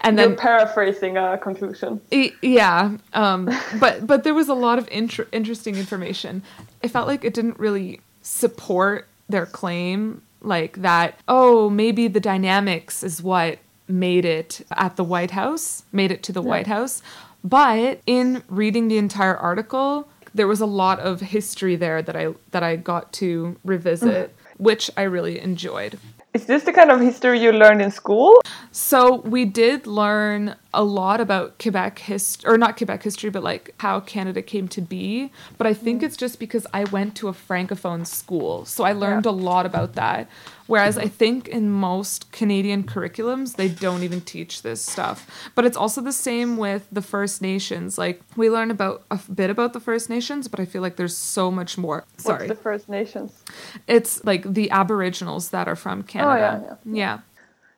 and 0.01 0.17
You're 0.17 0.27
then 0.29 0.37
paraphrasing 0.37 1.17
a 1.17 1.39
conclusion. 1.39 2.01
E- 2.11 2.33
yeah 2.41 2.97
um 3.13 3.49
but 3.79 4.05
but 4.05 4.23
there 4.23 4.33
was 4.33 4.47
a 4.47 4.53
lot 4.53 4.77
of 4.77 4.87
inter- 4.91 5.27
interesting 5.31 5.75
information 5.75 6.43
it 6.81 6.89
felt 6.89 7.07
like 7.07 7.23
it 7.23 7.33
didn't 7.33 7.59
really 7.59 8.01
support 8.21 9.07
their 9.29 9.45
claim 9.45 10.21
like 10.41 10.81
that 10.81 11.19
oh 11.27 11.69
maybe 11.69 12.07
the 12.07 12.19
dynamics 12.19 13.03
is 13.03 13.21
what 13.21 13.59
made 13.87 14.25
it 14.25 14.65
at 14.71 14.95
the 14.95 15.03
white 15.03 15.31
house 15.31 15.83
made 15.91 16.11
it 16.11 16.23
to 16.23 16.31
the 16.31 16.41
white 16.41 16.67
house 16.67 17.01
but 17.43 18.01
in 18.05 18.43
reading 18.49 18.87
the 18.87 18.97
entire 18.97 19.35
article 19.35 20.07
there 20.33 20.47
was 20.47 20.61
a 20.61 20.65
lot 20.65 20.99
of 20.99 21.19
history 21.19 21.75
there 21.75 22.01
that 22.01 22.15
i 22.15 22.33
that 22.51 22.63
i 22.63 22.75
got 22.75 23.11
to 23.13 23.55
revisit 23.63 24.29
mm-hmm. 24.29 24.63
which 24.63 24.89
i 24.97 25.01
really 25.01 25.39
enjoyed 25.39 25.97
Is 26.33 26.45
this 26.45 26.63
the 26.63 26.71
kind 26.71 26.91
of 26.91 27.01
history 27.01 27.41
you 27.41 27.51
learned 27.51 27.81
in 27.81 27.91
school? 27.91 28.41
so 28.71 29.17
we 29.21 29.45
did 29.45 29.85
learn 29.85 30.55
a 30.73 30.83
lot 30.83 31.19
about 31.19 31.59
Quebec 31.59 31.99
history, 31.99 32.49
or 32.49 32.57
not 32.57 32.77
Quebec 32.77 33.03
history, 33.03 33.29
but 33.29 33.43
like 33.43 33.73
how 33.77 33.99
Canada 33.99 34.41
came 34.41 34.67
to 34.69 34.81
be. 34.81 35.31
But 35.57 35.67
I 35.67 35.73
think 35.73 35.99
mm-hmm. 35.99 36.05
it's 36.05 36.17
just 36.17 36.39
because 36.39 36.65
I 36.73 36.85
went 36.85 37.15
to 37.17 37.27
a 37.27 37.33
francophone 37.33 38.05
school, 38.05 38.65
so 38.65 38.83
I 38.83 38.93
learned 38.93 39.25
a 39.25 39.31
lot 39.31 39.65
about 39.65 39.93
that. 39.93 40.29
Whereas 40.67 40.97
I 40.97 41.09
think 41.09 41.49
in 41.49 41.69
most 41.69 42.31
Canadian 42.31 42.83
curriculums, 42.83 43.57
they 43.57 43.67
don't 43.67 44.03
even 44.03 44.21
teach 44.21 44.61
this 44.61 44.81
stuff. 44.81 45.51
But 45.53 45.65
it's 45.65 45.75
also 45.75 45.99
the 45.99 46.13
same 46.13 46.55
with 46.55 46.87
the 46.89 47.01
First 47.01 47.41
Nations. 47.41 47.97
Like 47.97 48.21
we 48.37 48.49
learn 48.49 48.71
about 48.71 49.03
a 49.11 49.19
bit 49.33 49.49
about 49.49 49.73
the 49.73 49.81
First 49.81 50.09
Nations, 50.09 50.47
but 50.47 50.61
I 50.61 50.65
feel 50.65 50.81
like 50.81 50.95
there's 50.95 51.17
so 51.17 51.51
much 51.51 51.77
more. 51.77 52.05
Sorry, 52.15 52.47
What's 52.47 52.59
the 52.59 52.63
First 52.63 52.87
Nations? 52.87 53.43
it's 53.87 54.23
like 54.23 54.53
the 54.53 54.71
Aboriginals 54.71 55.49
that 55.49 55.67
are 55.67 55.75
from 55.75 55.99
oh, 55.99 56.03
Canada. 56.03 56.77
yeah, 56.85 56.93
yeah. 56.93 57.19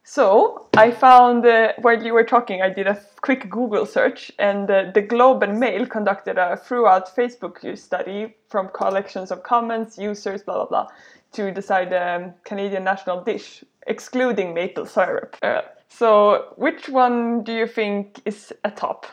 So 0.03 0.67
I 0.75 0.91
found 0.91 1.45
uh, 1.45 1.73
while 1.81 2.03
you 2.03 2.13
were 2.13 2.25
talking, 2.25 2.61
I 2.61 2.69
did 2.69 2.87
a 2.87 2.99
quick 3.21 3.49
Google 3.49 3.85
search, 3.85 4.31
and 4.37 4.69
uh, 4.69 4.91
the 4.93 5.01
Globe 5.01 5.43
and 5.43 5.59
Mail 5.59 5.85
conducted 5.85 6.37
a 6.37 6.57
throughout 6.57 7.15
Facebook 7.15 7.63
use 7.63 7.81
study 7.81 8.35
from 8.49 8.67
collections 8.69 9.31
of 9.31 9.43
comments, 9.43 9.97
users, 9.97 10.43
blah 10.43 10.55
blah 10.55 10.65
blah, 10.65 10.87
to 11.33 11.51
decide 11.51 11.89
the 11.89 12.15
um, 12.15 12.33
Canadian 12.43 12.83
national 12.83 13.23
dish, 13.23 13.63
excluding 13.87 14.53
maple 14.53 14.85
syrup. 14.85 15.37
Uh, 15.41 15.61
so 15.87 16.53
which 16.57 16.89
one 16.89 17.43
do 17.43 17.53
you 17.53 17.67
think 17.67 18.19
is 18.25 18.51
a 18.63 18.71
top? 18.71 19.05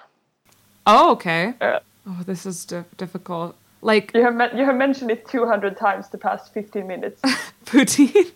Oh, 0.87 1.13
okay. 1.13 1.55
Uh, 1.61 1.79
Oh, 2.07 2.23
this 2.27 2.47
is 2.47 2.65
di- 2.65 2.85
difficult. 2.97 3.55
Like 3.83 4.13
you 4.15 4.23
have 4.23 4.35
you 4.55 4.65
have 4.65 4.77
mentioned 4.77 5.11
it 5.11 5.29
200 5.29 5.77
times 5.77 6.09
the 6.09 6.19
past 6.19 6.53
15 6.53 6.87
minutes. 6.87 7.21
poutine. 7.67 8.33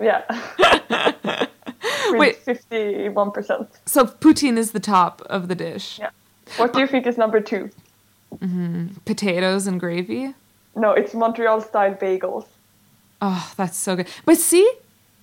Yeah. 0.00 0.22
With 2.10 2.18
Wait. 2.18 2.44
51%. 2.44 3.68
So 3.86 4.04
poutine 4.06 4.56
is 4.56 4.72
the 4.72 4.80
top 4.80 5.22
of 5.22 5.48
the 5.48 5.54
dish. 5.54 5.98
Yeah. 5.98 6.10
What 6.56 6.72
do 6.72 6.78
you 6.78 6.84
uh, 6.84 6.88
think 6.88 7.06
is 7.06 7.18
number 7.18 7.40
two? 7.40 7.70
mm-hmm. 8.34 8.88
Potatoes 9.04 9.66
and 9.66 9.80
gravy. 9.80 10.34
No, 10.74 10.92
it's 10.92 11.14
Montreal 11.14 11.60
style 11.60 11.94
bagels. 11.94 12.46
Oh, 13.20 13.52
that's 13.56 13.76
so 13.78 13.96
good. 13.96 14.08
But 14.24 14.36
see, 14.38 14.70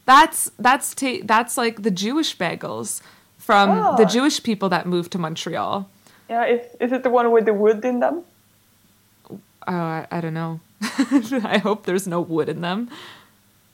that's 0.05 0.51
that's 0.57 0.95
ta- 0.95 1.21
that's 1.23 1.57
like 1.57 1.83
the 1.83 1.91
Jewish 1.91 2.37
bagels 2.37 3.01
from 3.37 3.69
ah. 3.69 3.95
the 3.95 4.03
Oh. 4.03 4.07
Jewish 4.07 4.41
people 4.41 4.69
that 4.69 4.85
moved 4.87 5.11
to 5.11 5.19
Montreal. 5.19 5.87
Yeah, 6.29 6.45
is, 6.45 6.61
is 6.79 6.91
it 6.91 7.03
the 7.03 7.09
one 7.09 7.31
with 7.31 7.45
the 7.45 7.53
wood 7.53 7.83
in 7.85 7.99
them? 7.99 8.23
Oh, 9.29 9.37
I, 9.67 10.07
I 10.09 10.21
don't 10.21 10.33
know. 10.33 10.59
I 10.81 11.59
hope 11.59 11.85
there's 11.85 12.07
no 12.07 12.19
wood 12.19 12.49
in 12.49 12.61
them. 12.61 12.89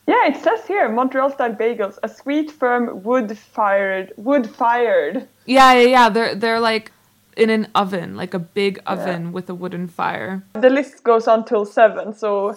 Yeah, 0.09 0.25
it 0.25 0.37
says 0.43 0.65
here 0.65 0.89
Montreal 0.89 1.29
style 1.29 1.53
bagels, 1.53 1.99
a 2.01 2.09
sweet, 2.09 2.49
firm, 2.49 3.03
wood 3.03 3.37
fired, 3.37 4.11
wood 4.17 4.49
fired. 4.49 5.27
Yeah, 5.45 5.73
yeah, 5.73 5.87
yeah. 5.95 6.09
They're 6.09 6.33
they're 6.33 6.59
like 6.59 6.91
in 7.37 7.51
an 7.51 7.67
oven, 7.75 8.15
like 8.15 8.33
a 8.33 8.39
big 8.39 8.79
oven 8.87 9.31
with 9.31 9.47
a 9.51 9.53
wooden 9.53 9.87
fire. 9.87 10.43
The 10.53 10.71
list 10.71 11.03
goes 11.03 11.27
on 11.27 11.45
till 11.45 11.63
seven, 11.63 12.15
so 12.15 12.55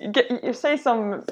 you, 0.00 0.08
get, 0.12 0.42
you 0.42 0.54
say 0.54 0.78
some 0.78 1.24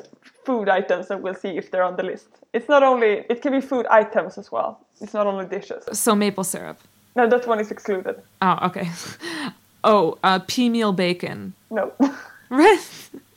food 0.44 0.68
items 0.68 1.10
and 1.10 1.22
we'll 1.22 1.40
see 1.44 1.56
if 1.56 1.70
they're 1.70 1.84
on 1.84 1.96
the 1.96 2.02
list. 2.02 2.28
It's 2.52 2.68
not 2.68 2.82
only 2.82 3.24
it 3.30 3.40
can 3.40 3.52
be 3.52 3.62
food 3.62 3.86
items 3.86 4.36
as 4.36 4.52
well. 4.52 4.78
It's 5.00 5.14
not 5.14 5.26
only 5.26 5.46
dishes. 5.46 5.84
So 5.92 6.14
maple 6.14 6.44
syrup. 6.44 6.78
No, 7.16 7.26
that 7.28 7.46
one 7.46 7.60
is 7.60 7.70
excluded. 7.70 8.16
Oh, 8.42 8.58
okay. 8.66 8.90
Oh, 9.84 10.16
uh, 10.22 10.38
peameal 10.38 10.94
bacon. 10.94 11.54
No, 11.68 11.92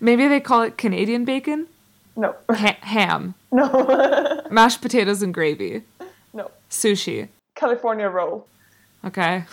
Maybe 0.00 0.28
they 0.28 0.40
call 0.40 0.62
it 0.62 0.76
Canadian 0.78 1.24
bacon? 1.24 1.66
no, 2.16 2.34
Ha- 2.50 2.78
ham. 2.80 3.34
no, 3.50 4.42
Mashed 4.50 4.80
potatoes 4.82 5.22
and 5.22 5.32
gravy. 5.34 5.82
no. 6.32 6.50
Sushi. 6.70 7.28
California 7.56 8.08
roll. 8.08 8.46
Okay. 9.04 9.44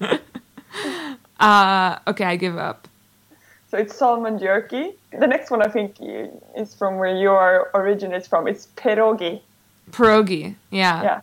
uh, 1.40 1.98
okay, 2.06 2.24
I 2.24 2.36
give 2.36 2.56
up. 2.58 2.88
So 3.70 3.78
it's 3.78 3.96
salmon 3.96 4.38
jerky. 4.38 4.92
The 5.18 5.26
next 5.26 5.50
one 5.50 5.62
I 5.62 5.68
think 5.68 5.96
is 6.56 6.74
from 6.74 6.98
where 6.98 7.14
you 7.14 7.22
your 7.22 7.70
originates 7.74 8.26
from. 8.28 8.46
It's 8.46 8.68
pierogi. 8.76 9.40
Pierogi. 9.90 10.54
Yeah. 10.70 11.02
Yeah. 11.02 11.20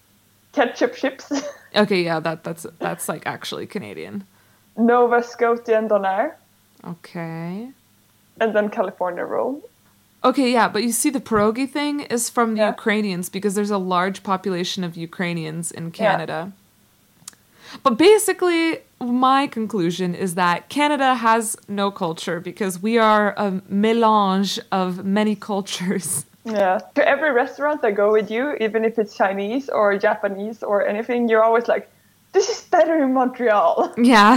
Ketchup 0.54 0.94
chips. 0.96 1.32
Okay, 1.76 2.02
yeah, 2.04 2.20
that 2.20 2.44
that's 2.44 2.66
that's 2.80 3.08
like 3.08 3.28
actually 3.28 3.68
Canadian. 3.68 4.26
Nova 4.76 5.22
Scotian 5.22 5.88
donair. 5.88 6.34
Okay. 6.84 7.70
And 8.42 8.56
then 8.56 8.70
California 8.70 9.24
roll. 9.24 9.62
Okay, 10.24 10.52
yeah, 10.52 10.68
but 10.68 10.84
you 10.84 10.92
see, 10.92 11.10
the 11.10 11.22
pierogi 11.22 11.70
thing 11.70 12.02
is 12.02 12.30
from 12.30 12.56
the 12.56 12.62
Yeah. 12.62 12.70
Ukrainians 12.78 13.30
because 13.30 13.54
there's 13.56 13.72
a 13.72 13.78
large 13.96 14.22
population 14.24 14.84
of 14.84 14.92
Ukrainians 14.98 15.72
in 15.72 15.92
Canada. 15.92 16.52
But 17.84 17.98
basically, 17.98 18.80
my 19.00 19.48
conclusion 19.48 20.10
is 20.16 20.36
that 20.36 20.70
Canada 20.70 21.16
has 21.16 21.56
no 21.68 21.92
culture 21.92 22.40
because 22.40 22.82
we 22.82 22.98
are 22.98 23.34
a 23.38 23.52
mélange 23.86 24.60
of 24.72 25.06
many 25.06 25.36
cultures. 25.36 26.26
Yeah. 26.46 26.80
To 26.96 27.08
every 27.08 27.32
restaurant 27.32 27.84
I 27.84 27.92
go 27.92 28.12
with 28.18 28.32
you, 28.32 28.56
even 28.60 28.84
if 28.90 28.98
it's 28.98 29.14
Chinese 29.16 29.70
or 29.70 29.86
Japanese 30.00 30.64
or 30.64 30.88
anything, 30.88 31.30
you're 31.30 31.44
always 31.44 31.68
like, 31.68 31.86
this 32.32 32.50
is 32.50 32.62
better 32.72 32.96
in 33.04 33.14
Montreal. 33.14 33.94
Yeah. 33.98 34.36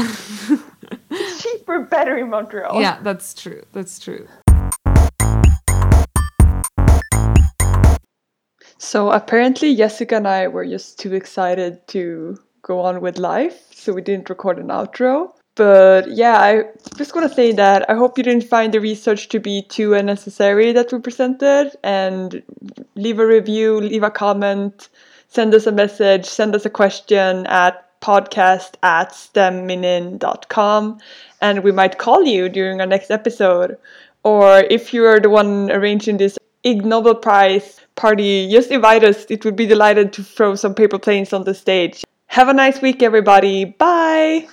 It's 1.72 1.80
cheaper, 1.80 1.88
better 1.88 2.16
in 2.16 2.30
Montreal. 2.30 2.80
yeah, 2.80 2.98
that's 3.02 3.34
true. 3.34 3.62
That's 3.72 3.98
true. 3.98 4.26
So 8.78 9.10
apparently, 9.10 9.74
Jessica 9.76 10.16
and 10.16 10.28
I 10.28 10.48
were 10.48 10.66
just 10.66 10.98
too 10.98 11.14
excited 11.14 11.86
to 11.88 12.36
go 12.62 12.80
on 12.80 13.00
with 13.00 13.18
life, 13.18 13.72
so 13.72 13.92
we 13.92 14.02
didn't 14.02 14.28
record 14.28 14.58
an 14.58 14.68
outro. 14.68 15.32
But 15.54 16.10
yeah, 16.10 16.38
I 16.38 16.64
just 16.96 17.14
want 17.14 17.28
to 17.28 17.34
say 17.34 17.52
that 17.52 17.88
I 17.88 17.94
hope 17.94 18.18
you 18.18 18.24
didn't 18.24 18.44
find 18.44 18.72
the 18.72 18.80
research 18.80 19.28
to 19.30 19.38
be 19.38 19.62
too 19.62 19.94
unnecessary 19.94 20.72
that 20.72 20.92
we 20.92 20.98
presented. 20.98 21.72
And 21.82 22.42
leave 22.94 23.18
a 23.18 23.26
review, 23.26 23.80
leave 23.80 24.02
a 24.02 24.10
comment, 24.10 24.88
send 25.28 25.54
us 25.54 25.66
a 25.66 25.72
message, 25.72 26.24
send 26.24 26.54
us 26.54 26.64
a 26.64 26.70
question 26.70 27.46
at 27.46 27.86
podcast 28.02 28.74
at 28.82 29.10
steminine.com 29.12 30.98
and 31.42 31.62
we 31.62 31.72
might 31.72 31.98
call 31.98 32.24
you 32.24 32.48
during 32.48 32.80
our 32.80 32.86
next 32.86 33.10
episode. 33.10 33.76
Or 34.24 34.60
if 34.70 34.94
you're 34.94 35.20
the 35.20 35.28
one 35.28 35.70
arranging 35.70 36.16
this 36.16 36.38
Ig 36.62 36.86
Nobel 36.86 37.16
Prize 37.16 37.80
party, 37.96 38.48
just 38.50 38.70
invite 38.70 39.04
us. 39.04 39.26
It 39.28 39.44
would 39.44 39.56
be 39.56 39.66
delighted 39.66 40.12
to 40.14 40.22
throw 40.22 40.54
some 40.54 40.74
paper 40.74 40.98
planes 40.98 41.32
on 41.32 41.44
the 41.44 41.54
stage. 41.54 42.04
Have 42.28 42.48
a 42.48 42.54
nice 42.54 42.80
week, 42.80 43.02
everybody. 43.02 43.64
Bye. 43.66 44.48